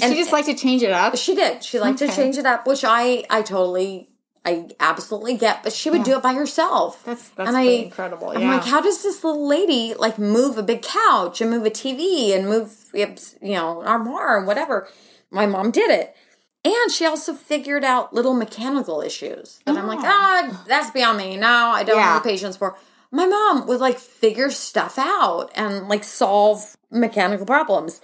Did 0.00 0.04
and- 0.04 0.12
she 0.12 0.18
just 0.20 0.32
like 0.32 0.44
to 0.46 0.54
change 0.54 0.82
it 0.82 0.90
up? 0.92 1.16
She 1.16 1.34
did. 1.34 1.64
She 1.64 1.78
liked 1.80 1.98
to 1.98 2.08
change 2.08 2.36
it 2.38 2.46
up, 2.46 2.66
which 2.66 2.84
I, 2.84 3.24
I 3.30 3.42
totally, 3.42 4.10
I 4.44 4.68
absolutely 4.78 5.36
get. 5.36 5.62
But 5.62 5.72
she 5.72 5.88
would 5.90 6.02
do 6.04 6.16
it 6.16 6.22
by 6.22 6.34
herself. 6.34 7.02
That's 7.04 7.28
that's 7.30 7.48
And 7.48 7.56
I- 7.56 7.62
incredible. 7.62 8.28
I'm 8.30 8.46
like, 8.46 8.64
how 8.64 8.80
does 8.80 9.02
this 9.02 9.24
little 9.24 9.46
lady 9.48 9.94
like 9.94 10.18
move 10.18 10.58
a 10.58 10.62
big 10.62 10.82
couch 10.82 11.40
and 11.40 11.50
move 11.50 11.64
a 11.64 11.70
TV 11.70 12.34
and 12.36 12.46
move, 12.48 12.72
you 12.92 13.06
know, 13.42 13.80
an 13.80 13.86
armoire 13.88 14.36
and 14.38 14.46
whatever? 14.46 14.88
My 15.30 15.46
mom 15.46 15.70
did 15.70 15.90
it. 15.90 16.14
And 16.64 16.90
she 16.90 17.06
also 17.06 17.32
figured 17.32 17.84
out 17.84 18.12
little 18.12 18.34
mechanical 18.34 19.00
issues 19.00 19.60
that 19.66 19.76
I'm 19.76 19.86
like, 19.86 20.00
Oh. 20.00 20.04
ah, 20.04 20.64
that's 20.66 20.90
beyond 20.90 21.16
me. 21.18 21.36
No, 21.36 21.48
I 21.48 21.84
don't 21.84 21.96
Yeah. 21.96 22.14
have 22.14 22.22
the 22.24 22.28
patience 22.28 22.56
for. 22.56 22.76
My 23.12 23.24
mom 23.24 23.66
would 23.68 23.78
like 23.80 23.98
figure 23.98 24.50
stuff 24.50 24.98
out 24.98 25.50
and 25.54 25.88
like 25.88 26.02
solve 26.02 26.76
mechanical 26.90 27.46
problems. 27.46 28.00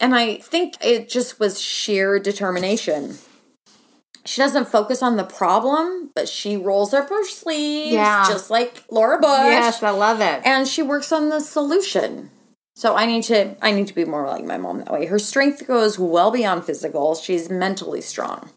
And 0.00 0.14
I 0.14 0.36
think 0.38 0.74
it 0.84 1.08
just 1.08 1.38
was 1.40 1.60
sheer 1.60 2.18
determination. 2.18 3.18
She 4.26 4.40
doesn't 4.40 4.68
focus 4.68 5.02
on 5.02 5.16
the 5.16 5.24
problem, 5.24 6.10
but 6.14 6.28
she 6.28 6.56
rolls 6.56 6.94
up 6.94 7.10
her 7.10 7.24
sleeves, 7.24 7.92
Yeah. 7.92 8.26
just 8.28 8.50
like 8.50 8.82
Laura 8.90 9.18
Bush 9.18 9.28
yes, 9.28 9.82
I 9.82 9.90
love 9.90 10.20
it. 10.20 10.40
and 10.44 10.66
she 10.66 10.82
works 10.82 11.12
on 11.12 11.28
the 11.28 11.40
solution. 11.40 12.30
So 12.74 12.96
I 12.96 13.06
need 13.06 13.22
to 13.24 13.54
I 13.62 13.70
need 13.70 13.86
to 13.88 13.94
be 13.94 14.04
more 14.04 14.26
like 14.26 14.44
my 14.44 14.56
mom 14.56 14.78
that 14.78 14.92
way. 14.92 15.06
Her 15.06 15.18
strength 15.18 15.66
goes 15.66 15.98
well 15.98 16.30
beyond 16.30 16.64
physical. 16.64 17.14
She's 17.14 17.48
mentally 17.50 18.00
strong. 18.00 18.50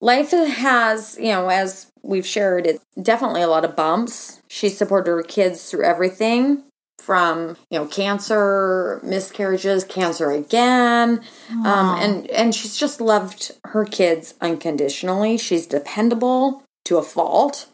Life 0.00 0.30
has, 0.30 1.16
you 1.18 1.32
know, 1.32 1.48
as 1.48 1.90
we've 2.02 2.26
shared, 2.26 2.66
it 2.66 2.80
definitely 3.02 3.42
a 3.42 3.48
lot 3.48 3.64
of 3.64 3.74
bumps. 3.74 4.40
She 4.48 4.68
supported 4.68 5.10
her 5.10 5.22
kids 5.24 5.68
through 5.68 5.84
everything 5.84 6.62
from, 6.98 7.56
you 7.70 7.78
know, 7.78 7.86
cancer, 7.86 9.00
miscarriages, 9.02 9.84
cancer 9.84 10.30
again. 10.30 11.22
Um, 11.50 11.98
and 11.98 12.26
and 12.30 12.54
she's 12.54 12.76
just 12.76 13.00
loved 13.00 13.52
her 13.66 13.84
kids 13.84 14.34
unconditionally. 14.40 15.38
She's 15.38 15.66
dependable 15.66 16.64
to 16.84 16.98
a 16.98 17.02
fault 17.02 17.66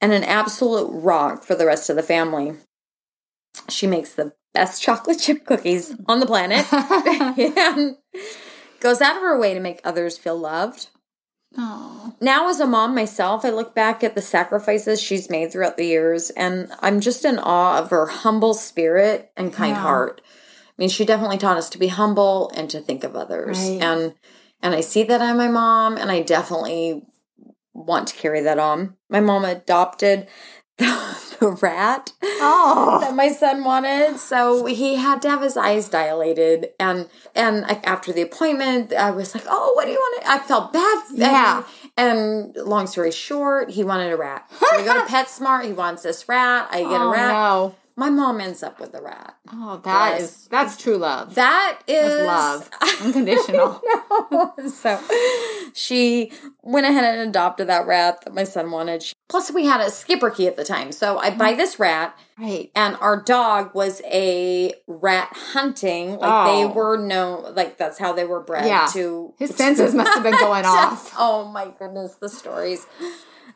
and 0.00 0.12
an 0.12 0.24
absolute 0.24 0.88
rock 0.90 1.44
for 1.44 1.54
the 1.54 1.66
rest 1.66 1.90
of 1.90 1.96
the 1.96 2.02
family. 2.02 2.54
She 3.68 3.86
makes 3.86 4.14
the 4.14 4.32
best 4.54 4.82
chocolate 4.82 5.18
chip 5.18 5.44
cookies 5.44 5.94
on 6.06 6.20
the 6.20 6.26
planet 6.26 6.66
and 6.72 7.96
goes 8.80 9.00
out 9.00 9.16
of 9.16 9.22
her 9.22 9.38
way 9.38 9.54
to 9.54 9.60
make 9.60 9.80
others 9.82 10.18
feel 10.18 10.38
loved. 10.38 10.88
Oh. 11.56 12.14
Now, 12.20 12.48
as 12.48 12.60
a 12.60 12.66
mom 12.66 12.94
myself, 12.94 13.44
I 13.44 13.50
look 13.50 13.74
back 13.74 14.04
at 14.04 14.14
the 14.14 14.22
sacrifices 14.22 15.00
she's 15.00 15.30
made 15.30 15.50
throughout 15.52 15.76
the 15.76 15.86
years, 15.86 16.30
and 16.30 16.70
I'm 16.80 17.00
just 17.00 17.24
in 17.24 17.38
awe 17.38 17.78
of 17.78 17.90
her 17.90 18.06
humble 18.06 18.54
spirit 18.54 19.32
and 19.36 19.52
kind 19.52 19.76
Yeah. 19.76 19.82
heart. 19.82 20.20
I 20.24 20.72
mean, 20.76 20.88
she 20.88 21.04
definitely 21.04 21.38
taught 21.38 21.56
us 21.56 21.68
to 21.70 21.78
be 21.78 21.88
humble 21.88 22.50
and 22.54 22.68
to 22.70 22.80
think 22.80 23.02
of 23.04 23.16
others, 23.16 23.58
Right. 23.58 23.82
and 23.82 24.14
and 24.60 24.74
I 24.74 24.80
see 24.80 25.04
that 25.04 25.20
in 25.20 25.36
my 25.36 25.46
mom, 25.48 25.96
and 25.96 26.10
I 26.10 26.20
definitely 26.22 27.06
want 27.74 28.08
to 28.08 28.16
carry 28.16 28.40
that 28.40 28.58
on. 28.58 28.96
My 29.08 29.20
mom 29.20 29.44
adopted 29.44 30.26
the, 30.78 31.27
the 31.40 31.50
rat 31.50 32.12
Oh. 32.22 32.98
that 33.00 33.14
my 33.14 33.28
son 33.28 33.64
wanted. 33.64 34.18
So 34.18 34.66
he 34.66 34.96
had 34.96 35.22
to 35.22 35.30
have 35.30 35.42
his 35.42 35.56
eyes 35.56 35.88
dilated. 35.88 36.70
And 36.78 37.08
and 37.34 37.64
after 37.84 38.12
the 38.12 38.22
appointment, 38.22 38.92
I 38.92 39.10
was 39.10 39.34
like, 39.34 39.44
"Oh, 39.48 39.72
what 39.74 39.84
do 39.86 39.92
you 39.92 39.98
want?" 39.98 40.22
To? 40.24 40.30
I 40.30 40.38
felt 40.38 40.72
bad. 40.72 41.02
Yeah. 41.14 41.62
And, 41.96 42.56
and 42.56 42.66
long 42.66 42.86
story 42.86 43.10
short, 43.12 43.70
he 43.70 43.84
wanted 43.84 44.12
a 44.12 44.16
rat. 44.16 44.50
So 44.58 44.66
we 44.76 44.84
go 44.84 44.94
to 44.94 45.00
PetSmart. 45.12 45.64
He 45.64 45.72
wants 45.72 46.02
this 46.02 46.28
rat. 46.28 46.68
I 46.70 46.80
get 46.82 46.90
Oh, 47.00 47.08
a 47.08 47.12
rat. 47.12 47.28
no. 47.32 47.74
My 47.98 48.10
mom 48.10 48.40
ends 48.40 48.62
up 48.62 48.78
with 48.78 48.92
the 48.92 49.02
rat. 49.02 49.34
Oh, 49.52 49.80
that 49.82 50.20
is 50.20 50.46
that's 50.46 50.76
true 50.76 50.98
love. 50.98 51.34
That 51.34 51.80
is 51.88 52.14
That's 52.14 52.26
love. 52.28 52.70
Unconditional. 53.02 53.82
so 54.70 55.00
she 55.74 56.30
went 56.62 56.86
ahead 56.86 57.02
and 57.18 57.28
adopted 57.28 57.66
that 57.66 57.88
rat 57.88 58.20
that 58.24 58.32
my 58.32 58.44
son 58.44 58.70
wanted. 58.70 59.04
Plus, 59.28 59.50
we 59.50 59.64
had 59.66 59.80
a 59.80 59.86
schipperke 59.86 60.46
at 60.46 60.54
the 60.56 60.62
time. 60.62 60.92
So 60.92 61.18
I 61.18 61.30
buy 61.30 61.50
mm-hmm. 61.50 61.58
this 61.58 61.80
rat, 61.80 62.16
Right. 62.38 62.70
and 62.76 62.96
our 63.00 63.20
dog 63.20 63.74
was 63.74 64.00
a 64.04 64.74
rat 64.86 65.30
hunting. 65.32 66.18
Like 66.18 66.30
Oh. 66.48 66.56
they 66.56 66.72
were 66.72 66.98
known, 66.98 67.52
like 67.56 67.78
that's 67.78 67.98
how 67.98 68.12
they 68.12 68.24
were 68.24 68.38
bred 68.40 68.66
Yeah. 68.68 68.86
to. 68.92 69.34
His 69.40 69.56
senses 69.56 69.92
must 69.92 70.14
have 70.14 70.22
been 70.22 70.38
going 70.38 70.64
off. 70.66 71.12
Oh 71.18 71.46
my 71.46 71.72
goodness, 71.76 72.14
the 72.14 72.28
stories. 72.28 72.86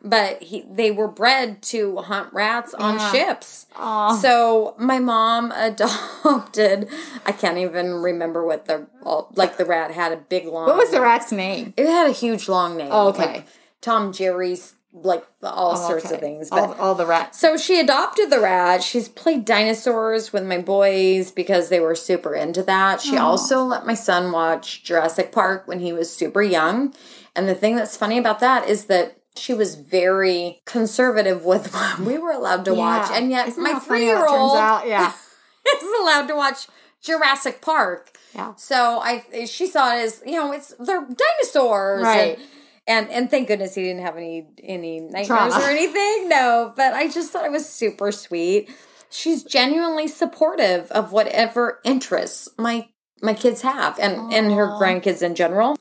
But 0.05 0.43
he, 0.43 0.65
they 0.69 0.91
were 0.91 1.07
bred 1.07 1.63
to 1.63 1.99
hunt 1.99 2.33
rats 2.33 2.75
on 2.75 2.99
Yeah. 2.99 3.13
ships. 3.13 3.67
Aw. 3.77 4.17
So 4.17 4.75
my 4.77 4.99
mom 4.99 5.53
adopted. 5.57 6.89
I 7.25 7.33
can't 7.33 7.59
even 7.59 7.95
remember 7.95 8.45
what 8.45 8.67
the 8.67 8.87
like 9.35 9.59
the 9.59 9.65
rat 9.65 9.93
had 9.93 10.13
a 10.13 10.17
big 10.17 10.47
long. 10.47 10.67
What 10.67 10.77
was 10.77 10.91
the 10.91 11.01
rat's 11.01 11.31
name? 11.31 11.73
It 11.77 11.87
had 11.87 12.09
a 12.09 12.13
huge 12.13 12.49
long 12.49 12.77
name. 12.77 12.89
Oh, 12.91 13.09
okay. 13.11 13.27
like 13.27 13.47
Tom 13.81 14.13
Jerry's, 14.13 14.75
like 14.93 15.25
all 15.43 15.73
oh, 15.77 15.89
sorts 15.89 16.11
of 16.11 16.19
things. 16.21 16.51
But 16.51 16.59
All, 16.59 16.73
all 16.75 16.95
the 16.95 17.07
rats. 17.07 17.39
so 17.39 17.57
she 17.57 17.79
adopted 17.81 18.29
the 18.31 18.41
rat. 18.41 18.83
She's 18.83 19.09
played 19.09 19.45
dinosaurs 19.45 20.33
with 20.33 20.45
my 20.45 20.59
boys 20.59 21.31
because 21.31 21.69
they 21.69 21.81
were 21.81 21.95
super 21.95 22.35
into 22.35 22.63
that. 22.65 23.01
She 23.01 23.17
also 23.17 23.63
let 23.63 23.87
my 23.87 23.95
son 23.95 24.33
watch 24.33 24.83
Jurassic 24.83 25.31
Park 25.33 25.67
when 25.69 25.81
he 25.81 25.93
was 25.93 26.15
super 26.15 26.43
young. 26.43 26.93
And 27.35 27.49
the 27.49 27.55
thing 27.55 27.77
that's 27.77 27.97
funny 27.97 28.19
about 28.19 28.41
that 28.41 28.69
is 28.69 28.87
that 28.87 29.17
she 29.37 29.55
was 29.55 29.75
very 29.75 30.61
conservative 30.65 31.45
with 31.45 31.73
what 31.75 31.99
we 32.01 32.19
were 32.19 32.33
allowed 32.33 32.65
to 32.67 32.75
watch. 32.75 33.11
And 33.13 33.31
yet 33.31 33.49
Isn't 33.49 33.63
my 33.63 33.79
three 33.79 34.05
year 34.05 34.27
old? 34.27 34.55
Yeah. 34.55 35.13
is 35.83 36.01
allowed 36.01 36.27
to 36.29 36.35
watch 36.35 36.67
Jurassic 37.03 37.61
Park. 37.61 38.17
Yeah. 38.35 38.55
So 38.57 39.01
I 39.01 39.47
she 39.47 39.67
saw 39.67 39.95
it 39.95 40.01
as, 40.01 40.23
you 40.25 40.33
know, 40.33 40.53
it's 40.53 40.75
they're 40.79 41.07
dinosaurs. 41.07 42.03
Right. 42.03 42.39
And, 42.39 42.49
and 42.87 43.11
and 43.11 43.31
thank 43.31 43.49
goodness 43.49 43.75
he 43.75 43.83
didn't 43.83 44.03
have 44.03 44.17
any 44.17 44.47
any 44.63 45.01
nightmares 45.01 45.27
Trauma. 45.27 45.65
or 45.65 45.69
anything. 45.69 46.29
No, 46.29 46.73
but 46.77 46.95
I 46.95 47.09
just 47.09 47.31
thought 47.31 47.45
it 47.45 47.53
was 47.53 47.69
super 47.69 48.11
sweet. 48.11 48.71
She's 49.11 49.45
genuinely 49.45 50.09
supportive 50.09 50.91
of 50.91 51.13
whatever 51.13 51.81
interests 51.85 52.49
my 52.59 52.89
my 53.21 53.35
kids 53.35 53.63
have 53.63 53.99
and 53.99 54.33
and 54.33 54.53
her 54.53 54.67
grandkids 54.67 55.23
in 55.23 55.35
general. 55.35 55.77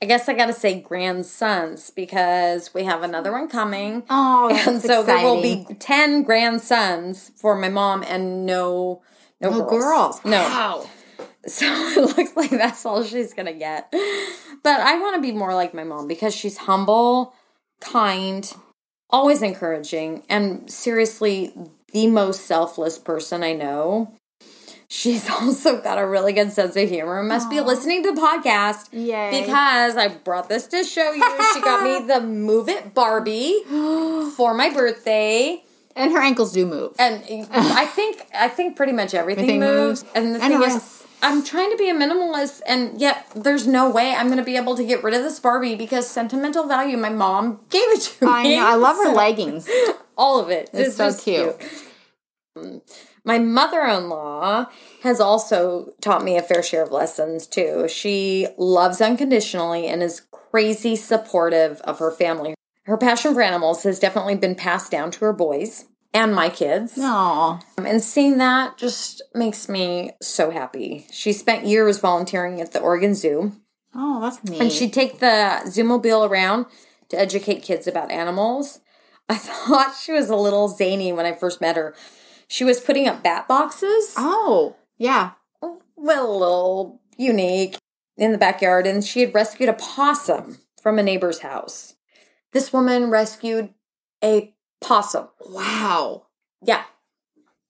I 0.00 0.06
guess 0.06 0.28
I 0.28 0.34
got 0.34 0.46
to 0.46 0.52
say 0.52 0.80
grandsons 0.80 1.90
because 1.90 2.72
we 2.72 2.84
have 2.84 3.02
another 3.02 3.32
one 3.32 3.48
coming. 3.48 4.04
Oh, 4.08 4.48
and 4.48 4.80
so 4.80 5.02
there 5.02 5.24
will 5.24 5.42
be 5.42 5.66
10 5.78 6.22
grandsons 6.22 7.32
for 7.36 7.56
my 7.56 7.68
mom 7.68 8.04
and 8.04 8.46
no 8.46 9.02
no, 9.40 9.50
No 9.50 9.64
girls. 9.68 10.20
girls. 10.20 10.24
No. 10.24 10.40
Wow. 10.42 10.90
So 11.46 11.66
it 11.68 12.16
looks 12.16 12.36
like 12.36 12.50
that's 12.50 12.84
all 12.84 13.02
she's 13.04 13.32
to 13.34 13.52
get. 13.52 13.88
But 14.62 14.80
I 14.80 14.98
want 14.98 15.16
to 15.16 15.22
be 15.22 15.32
more 15.32 15.54
like 15.54 15.74
my 15.74 15.84
mom 15.84 16.08
because 16.08 16.34
she's 16.34 16.58
humble, 16.58 17.34
kind, 17.80 18.52
always 19.10 19.42
encouraging, 19.42 20.24
and 20.28 20.70
seriously 20.70 21.52
the 21.92 22.06
most 22.08 22.44
selfless 22.46 22.98
person 22.98 23.42
I 23.42 23.54
know. 23.54 24.12
She's 24.90 25.28
also 25.40 25.80
got 25.80 25.98
a 25.98 26.06
really 26.06 26.32
good 26.32 26.50
sense 26.52 26.74
of 26.76 26.88
humor. 26.88 27.22
Must 27.22 27.50
be 27.50 27.60
listening 27.60 28.02
to 28.04 28.12
the 28.12 28.20
podcast. 28.20 28.88
Yay. 28.92 29.42
Because 29.42 29.96
I 29.96 30.08
brought 30.08 30.48
this 30.48 30.66
to 30.68 30.82
show 30.84 31.12
you. 31.12 31.22
She 31.54 31.60
got 31.60 31.82
me 31.82 32.06
the 32.12 32.20
Move 32.20 32.68
It 32.68 32.94
Barbie 32.94 33.60
for 34.36 34.54
my 34.54 34.70
birthday. 34.72 35.62
And 35.94 36.12
her 36.12 36.20
ankles 36.20 36.52
do 36.52 36.64
move. 36.64 36.94
And 36.98 37.22
I 37.52 37.84
think 37.84 38.24
I 38.32 38.48
think 38.48 38.76
pretty 38.76 38.92
much 38.92 39.14
everything, 39.14 39.44
Everything 39.44 39.60
moves. 39.60 40.02
moves. 40.04 40.12
And 40.14 40.34
the 40.34 40.42
And 40.42 40.52
thing 40.54 40.62
is. 40.62 41.04
I'm 41.20 41.42
trying 41.42 41.72
to 41.72 41.76
be 41.76 41.90
a 41.90 41.94
minimalist, 41.94 42.60
and 42.64 43.00
yet 43.00 43.26
there's 43.34 43.66
no 43.66 43.90
way 43.90 44.14
I'm 44.14 44.26
going 44.26 44.38
to 44.38 44.44
be 44.44 44.56
able 44.56 44.76
to 44.76 44.84
get 44.84 45.02
rid 45.02 45.14
of 45.14 45.24
this 45.24 45.40
Barbie 45.40 45.74
because 45.74 46.08
sentimental 46.08 46.68
value. 46.68 46.96
My 46.96 47.08
mom 47.08 47.58
gave 47.70 47.82
it 47.88 48.02
to 48.20 48.28
I 48.28 48.42
me. 48.44 48.56
know. 48.56 48.64
I 48.64 48.74
love 48.76 48.96
her 48.98 49.12
leggings. 49.12 49.68
All 50.16 50.38
of 50.38 50.48
it. 50.50 50.70
It's 50.72 50.94
so 50.94 51.06
just 51.08 51.24
cute. 51.24 51.56
Um, 53.18 53.22
My 53.24 53.38
mother-in-law 53.38 54.66
has 55.02 55.20
also 55.20 55.92
taught 56.00 56.24
me 56.24 56.36
a 56.36 56.42
fair 56.42 56.62
share 56.62 56.82
of 56.82 56.92
lessons 56.92 57.46
too. 57.46 57.86
She 57.88 58.46
loves 58.56 59.00
unconditionally 59.00 59.86
and 59.86 60.02
is 60.02 60.22
crazy 60.30 60.96
supportive 60.96 61.80
of 61.82 61.98
her 61.98 62.10
family. 62.10 62.54
Her 62.84 62.96
passion 62.96 63.34
for 63.34 63.42
animals 63.42 63.82
has 63.82 63.98
definitely 63.98 64.36
been 64.36 64.54
passed 64.54 64.90
down 64.90 65.10
to 65.12 65.20
her 65.20 65.32
boys 65.32 65.86
and 66.14 66.34
my 66.34 66.48
kids. 66.48 66.96
No. 66.96 67.60
And 67.76 68.02
seeing 68.02 68.38
that 68.38 68.78
just 68.78 69.20
makes 69.34 69.68
me 69.68 70.12
so 70.22 70.50
happy. 70.50 71.06
She 71.12 71.32
spent 71.34 71.66
years 71.66 71.98
volunteering 71.98 72.60
at 72.60 72.72
the 72.72 72.80
Oregon 72.80 73.14
Zoo, 73.14 73.52
Oh, 73.94 74.20
that's 74.22 74.42
neat. 74.44 74.60
and 74.60 74.72
she'd 74.72 74.92
take 74.92 75.18
the 75.18 75.60
Zoomobile 75.66 76.28
around 76.28 76.66
to 77.10 77.18
educate 77.20 77.62
kids 77.62 77.86
about 77.86 78.10
animals. 78.10 78.80
I 79.28 79.34
thought 79.36 79.94
she 80.00 80.12
was 80.12 80.30
a 80.30 80.36
little 80.36 80.68
zany 80.68 81.12
when 81.12 81.26
I 81.26 81.32
first 81.32 81.60
met 81.60 81.76
her. 81.76 81.94
She 82.48 82.64
was 82.64 82.80
putting 82.80 83.06
up 83.06 83.22
bat 83.22 83.46
boxes, 83.46 84.14
oh, 84.16 84.76
yeah. 84.96 85.32
well, 85.96 86.26
a 86.30 86.32
little 86.38 87.00
unique, 87.16 87.76
in 88.16 88.32
the 88.32 88.38
backyard, 88.38 88.86
and 88.86 89.04
she 89.04 89.20
had 89.20 89.34
rescued 89.34 89.68
a 89.68 89.74
possum 89.74 90.58
from 90.82 90.98
a 90.98 91.02
neighbor's 91.02 91.40
house. 91.40 91.94
This 92.52 92.72
woman 92.72 93.10
rescued 93.10 93.74
a 94.24 94.54
possum. 94.80 95.28
Wow. 95.46 96.26
Yeah, 96.64 96.84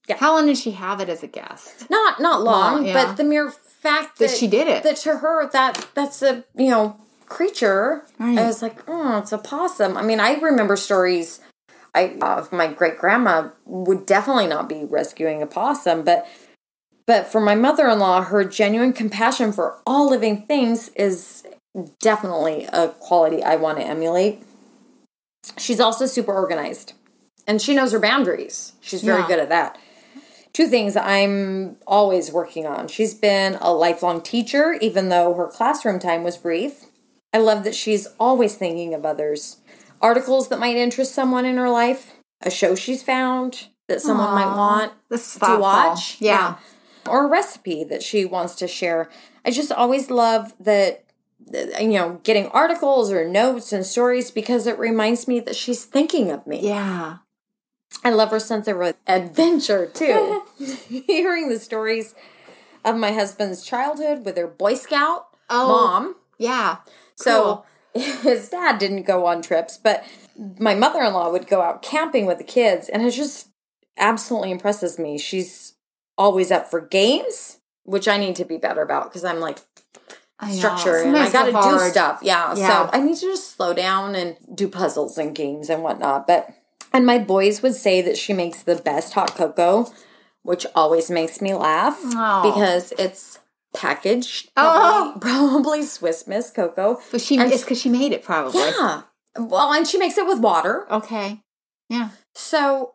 Yeah. 0.09 0.17
How 0.19 0.35
long 0.35 0.47
did 0.47 0.57
she 0.57 0.71
have 0.71 1.01
it 1.01 1.09
as 1.11 1.23
a 1.23 1.27
guest? 1.27 1.91
not 1.91 2.21
not 2.21 2.43
long, 2.43 2.77
Long, 2.77 2.87
yeah. 2.87 2.93
but 3.05 3.17
the 3.17 3.25
mere 3.25 3.51
fact 3.51 4.19
that, 4.19 4.29
That 4.29 4.37
she 4.38 4.47
did 4.47 4.67
it. 4.69 4.83
that 4.85 4.97
to 4.99 5.19
her 5.19 5.49
that 5.51 5.88
that's 5.95 6.23
a 6.23 6.45
you 6.57 6.71
know 6.71 6.99
creature. 7.27 8.05
Right. 8.19 8.38
I 8.38 8.47
was 8.47 8.62
like, 8.62 8.79
oh, 8.88 9.19
it's 9.19 9.33
a 9.33 9.38
possum. 9.38 9.97
I 9.99 10.03
mean, 10.03 10.21
I 10.21 10.35
remember 10.37 10.77
stories. 10.77 11.41
I 11.98 12.16
of 12.22 12.52
my 12.52 12.68
great 12.72 12.98
grandma 12.98 13.50
would 13.64 14.06
definitely 14.06 14.46
not 14.46 14.68
be 14.68 14.84
rescuing 14.84 15.42
a 15.42 15.46
possum, 15.46 16.02
but 16.02 16.26
but 17.06 17.26
for 17.26 17.40
my 17.40 17.54
mother 17.54 17.88
in 17.88 17.98
law, 17.98 18.22
her 18.22 18.44
genuine 18.44 18.92
compassion 18.92 19.52
for 19.52 19.78
all 19.87 20.11
living 20.11 20.42
things 20.46 20.88
is 20.90 21.44
definitely 22.00 22.66
a 22.72 22.88
quality 22.88 23.42
I 23.42 23.56
want 23.56 23.78
to 23.78 23.84
emulate. 23.84 24.42
She's 25.56 25.80
also 25.80 26.06
super 26.06 26.34
organized, 26.34 26.92
and 27.46 27.62
she 27.62 27.74
knows 27.74 27.92
her 27.92 27.98
boundaries. 27.98 28.72
She's 28.80 29.02
very 29.02 29.22
Yeah. 29.22 29.28
good 29.28 29.38
at 29.40 29.48
that 29.48 29.78
two 30.58 30.66
things 30.66 30.96
I'm 30.96 31.76
always 31.87 32.32
working 32.32 32.66
on. 32.66 32.88
She's 32.88 33.14
been 33.14 33.56
a 33.61 33.72
lifelong 33.72 34.20
teacher, 34.20 34.76
even 34.80 35.08
though 35.08 35.34
her 35.34 35.46
classroom 35.46 36.00
time 36.00 36.24
was 36.24 36.37
brief. 36.37 36.87
I 37.32 37.38
love 37.38 37.62
that 37.62 37.76
she's 37.76 38.08
always 38.18 38.56
thinking 38.56 38.92
of 38.92 39.06
others. 39.06 39.58
Articles 40.00 40.48
that 40.48 40.58
might 40.58 40.76
interest 40.76 41.14
someone 41.14 41.44
in 41.44 41.56
her 41.56 41.70
life, 41.70 42.14
a 42.42 42.50
show 42.50 42.74
she's 42.74 43.02
found 43.02 43.68
that 43.88 44.00
someone 44.00 44.34
might 44.34 44.54
want 44.54 44.92
to 45.11 45.58
watch. 45.58 46.20
Yeah. 46.20 46.56
Or 47.08 47.24
a 47.24 47.28
recipe 47.28 47.84
that 47.84 48.02
she 48.02 48.24
wants 48.24 48.54
to 48.56 48.68
share. 48.68 49.08
I 49.44 49.50
just 49.50 49.72
always 49.72 50.11
love 50.11 50.52
that, 50.61 51.04
that, 51.50 51.82
you 51.82 51.88
know, 51.94 52.20
getting 52.22 52.48
articles 52.48 53.11
or 53.11 53.26
notes 53.26 53.72
and 53.72 53.84
stories 53.84 54.30
because 54.30 54.66
it 54.66 54.78
reminds 54.78 55.26
me 55.26 55.40
that 55.40 55.56
she's 55.56 55.84
thinking 55.84 56.30
of 56.30 56.46
me. 56.46 56.61
Yeah. 56.61 57.18
I 58.04 58.11
love 58.11 58.30
her 58.30 58.38
sense 58.40 58.68
of 58.68 58.80
adventure 59.06 59.87
too. 59.87 60.42
Hearing 60.88 61.48
the 61.48 61.58
stories 61.58 62.14
of 62.84 62.96
my 62.96 63.12
husband's 63.12 63.64
childhood 63.64 64.24
with 64.24 64.37
her 64.37 64.46
Boy 64.46 64.74
Scout 64.74 65.26
Oh. 65.50 65.68
mom. 65.68 66.16
Yeah. 66.38 66.76
So 67.16 67.64
his 68.22 68.48
dad 68.48 68.78
didn't 68.78 69.02
go 69.04 69.26
on 69.26 69.42
trips, 69.42 69.76
but 69.76 70.05
my 70.59 70.74
mother 70.74 71.03
in 71.03 71.12
law 71.12 71.30
would 71.30 71.46
go 71.46 71.61
out 71.61 71.82
camping 71.82 72.26
with 72.26 72.38
the 72.38 72.44
kids, 72.44 72.88
and 72.88 73.03
it 73.03 73.11
just 73.12 73.49
absolutely 73.96 74.51
impresses 74.51 74.99
me. 74.99 75.18
She's 75.18 75.74
always 76.16 76.51
up 76.51 76.70
for 76.70 76.80
games, 76.80 77.59
which 77.84 78.09
I 78.09 78.16
need 78.16 78.36
to 78.36 78.44
be 78.44 78.57
better 78.57 78.82
about 78.82 79.05
because 79.05 79.24
I'm 79.24 79.40
like 79.40 79.59
I 80.40 80.53
structure 80.53 80.96
and 80.99 81.16
I 81.16 81.30
got 81.32 81.46
to 81.46 81.53
so 81.62 81.78
do 81.84 81.90
stuff. 81.90 82.20
Yeah, 82.22 82.55
Yeah. 82.57 82.86
So 82.86 82.90
I 82.92 83.01
need 83.01 83.16
to 83.16 83.20
just 83.26 83.57
slow 83.57 83.74
down 83.74 84.14
and 84.14 84.36
do 84.55 84.68
puzzles 84.68 85.18
and 85.18 85.34
games 85.34 85.68
and 85.68 85.82
whatnot. 85.82 86.26
But 86.26 86.49
and 86.92 87.05
my 87.05 87.18
boys 87.18 87.62
would 87.62 87.74
say 87.74 88.01
that 88.03 88.16
she 88.16 88.32
makes 88.32 88.62
the 88.62 88.76
best 88.76 89.14
hot 89.14 89.34
cocoa, 89.34 89.92
which 90.42 90.64
always 90.74 91.11
makes 91.11 91.40
me 91.40 91.55
laugh 91.55 91.99
Oh. 92.05 92.51
because 92.53 92.92
it's 92.99 93.40
packaged 93.79 94.51
Oh. 94.57 95.14
probably, 95.20 95.20
probably 95.31 95.83
Swiss 95.83 96.26
Miss 96.26 96.51
cocoa. 96.51 97.01
But 97.11 97.20
she 97.20 97.39
And- 97.39 97.53
it's 97.53 97.62
because 97.62 97.81
she 97.81 97.89
made 97.89 98.12
it 98.12 98.22
probably. 98.24 98.61
Yeah. 98.61 99.03
Well, 99.39 99.72
and 99.72 99.87
she 99.87 99.99
makes 99.99 100.18
it 100.18 100.26
with 100.26 100.41
water. 100.41 100.87
Okay. 100.91 101.41
Yeah. 101.89 102.11
So 102.35 102.93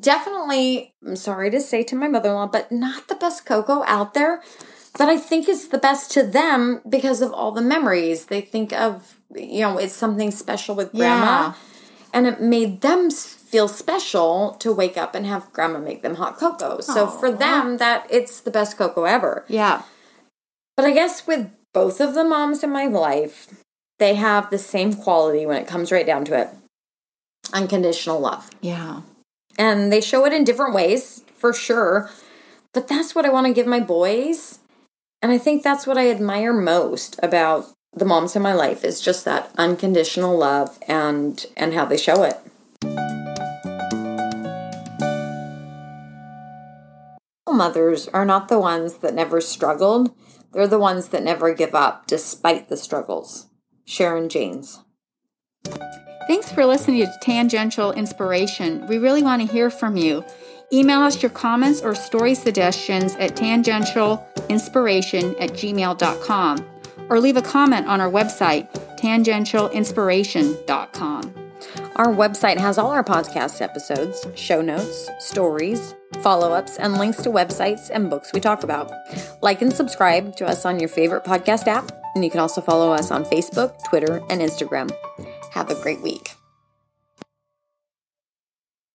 definitely, 0.00 0.94
I'm 1.06 1.16
sorry 1.16 1.50
to 1.50 1.60
say 1.60 1.82
to 1.84 1.96
my 1.96 2.08
mother 2.08 2.30
in 2.30 2.34
law, 2.34 2.46
but 2.46 2.70
not 2.72 3.08
the 3.08 3.14
best 3.14 3.46
cocoa 3.46 3.84
out 3.86 4.14
there. 4.14 4.42
But 4.98 5.08
I 5.08 5.16
think 5.18 5.48
it's 5.48 5.68
the 5.68 5.78
best 5.78 6.10
to 6.12 6.22
them 6.24 6.80
because 6.88 7.22
of 7.22 7.32
all 7.32 7.52
the 7.52 7.60
memories. 7.62 8.26
They 8.26 8.40
think 8.40 8.72
of, 8.72 9.16
you 9.34 9.60
know, 9.60 9.78
it's 9.78 9.92
something 9.94 10.30
special 10.30 10.74
with 10.74 10.92
grandma. 10.92 11.24
Yeah. 11.24 11.52
And 12.12 12.26
it 12.26 12.40
made 12.40 12.80
them 12.80 13.10
feel 13.10 13.68
special 13.68 14.56
to 14.60 14.72
wake 14.72 14.96
up 14.96 15.14
and 15.14 15.26
have 15.26 15.52
grandma 15.52 15.78
make 15.78 16.02
them 16.02 16.16
hot 16.16 16.38
cocoa. 16.38 16.80
So 16.80 17.06
for 17.06 17.30
them, 17.30 17.76
that 17.76 18.06
it's 18.10 18.40
the 18.40 18.50
best 18.50 18.76
cocoa 18.78 19.04
ever. 19.04 19.44
Yeah. 19.46 19.82
But 20.78 20.86
I 20.86 20.92
guess 20.92 21.26
with 21.26 21.50
both 21.74 22.00
of 22.00 22.14
the 22.14 22.22
moms 22.22 22.62
in 22.62 22.70
my 22.70 22.86
life, 22.86 23.48
they 23.98 24.14
have 24.14 24.48
the 24.48 24.58
same 24.58 24.94
quality 24.94 25.44
when 25.44 25.60
it 25.60 25.66
comes 25.66 25.90
right 25.90 26.06
down 26.06 26.24
to 26.26 26.38
it 26.38 26.50
unconditional 27.52 28.20
love. 28.20 28.48
Yeah. 28.60 29.00
And 29.58 29.90
they 29.92 30.00
show 30.00 30.24
it 30.24 30.32
in 30.32 30.44
different 30.44 30.74
ways, 30.74 31.24
for 31.34 31.52
sure. 31.52 32.10
But 32.72 32.86
that's 32.86 33.12
what 33.12 33.24
I 33.24 33.28
want 33.28 33.48
to 33.48 33.52
give 33.52 33.66
my 33.66 33.80
boys. 33.80 34.60
And 35.20 35.32
I 35.32 35.38
think 35.38 35.64
that's 35.64 35.84
what 35.84 35.98
I 35.98 36.10
admire 36.10 36.52
most 36.52 37.18
about 37.24 37.72
the 37.92 38.04
moms 38.04 38.36
in 38.36 38.42
my 38.42 38.52
life 38.52 38.84
is 38.84 39.00
just 39.00 39.24
that 39.24 39.50
unconditional 39.58 40.38
love 40.38 40.78
and 40.86 41.44
and 41.56 41.74
how 41.74 41.86
they 41.86 41.96
show 41.96 42.22
it. 42.22 42.38
Mothers 47.50 48.06
are 48.08 48.24
not 48.24 48.46
the 48.46 48.60
ones 48.60 48.98
that 48.98 49.14
never 49.14 49.40
struggled. 49.40 50.14
They're 50.52 50.66
the 50.66 50.78
ones 50.78 51.08
that 51.08 51.22
never 51.22 51.54
give 51.54 51.74
up 51.74 52.06
despite 52.06 52.68
the 52.68 52.76
struggles. 52.76 53.46
Sharon 53.84 54.28
Jaynes. 54.28 54.82
Thanks 56.26 56.52
for 56.52 56.66
listening 56.66 57.00
to 57.00 57.10
Tangential 57.22 57.92
Inspiration. 57.92 58.86
We 58.86 58.98
really 58.98 59.22
want 59.22 59.40
to 59.42 59.48
hear 59.50 59.70
from 59.70 59.96
you. 59.96 60.22
Email 60.70 61.00
us 61.00 61.22
your 61.22 61.30
comments 61.30 61.80
or 61.80 61.94
story 61.94 62.34
suggestions 62.34 63.16
at 63.16 63.34
tangentialinspiration 63.34 65.40
at 65.40 65.52
gmail.com 65.52 66.66
or 67.08 67.20
leave 67.20 67.38
a 67.38 67.42
comment 67.42 67.86
on 67.86 68.02
our 68.02 68.10
website, 68.10 68.70
tangentialinspiration.com. 68.98 71.47
Our 71.98 72.14
website 72.14 72.58
has 72.58 72.78
all 72.78 72.92
our 72.92 73.02
podcast 73.02 73.60
episodes, 73.60 74.24
show 74.36 74.62
notes, 74.62 75.10
stories, 75.18 75.96
follow 76.22 76.52
ups, 76.52 76.76
and 76.76 76.96
links 76.96 77.20
to 77.22 77.28
websites 77.28 77.90
and 77.92 78.08
books 78.08 78.32
we 78.32 78.38
talk 78.38 78.62
about. 78.62 78.92
Like 79.42 79.62
and 79.62 79.72
subscribe 79.72 80.36
to 80.36 80.46
us 80.46 80.64
on 80.64 80.78
your 80.78 80.88
favorite 80.88 81.24
podcast 81.24 81.66
app, 81.66 81.90
and 82.14 82.24
you 82.24 82.30
can 82.30 82.38
also 82.38 82.60
follow 82.60 82.92
us 82.92 83.10
on 83.10 83.24
Facebook, 83.24 83.82
Twitter, 83.88 84.22
and 84.30 84.40
Instagram. 84.40 84.92
Have 85.50 85.70
a 85.70 85.82
great 85.82 86.00
week. 86.00 86.37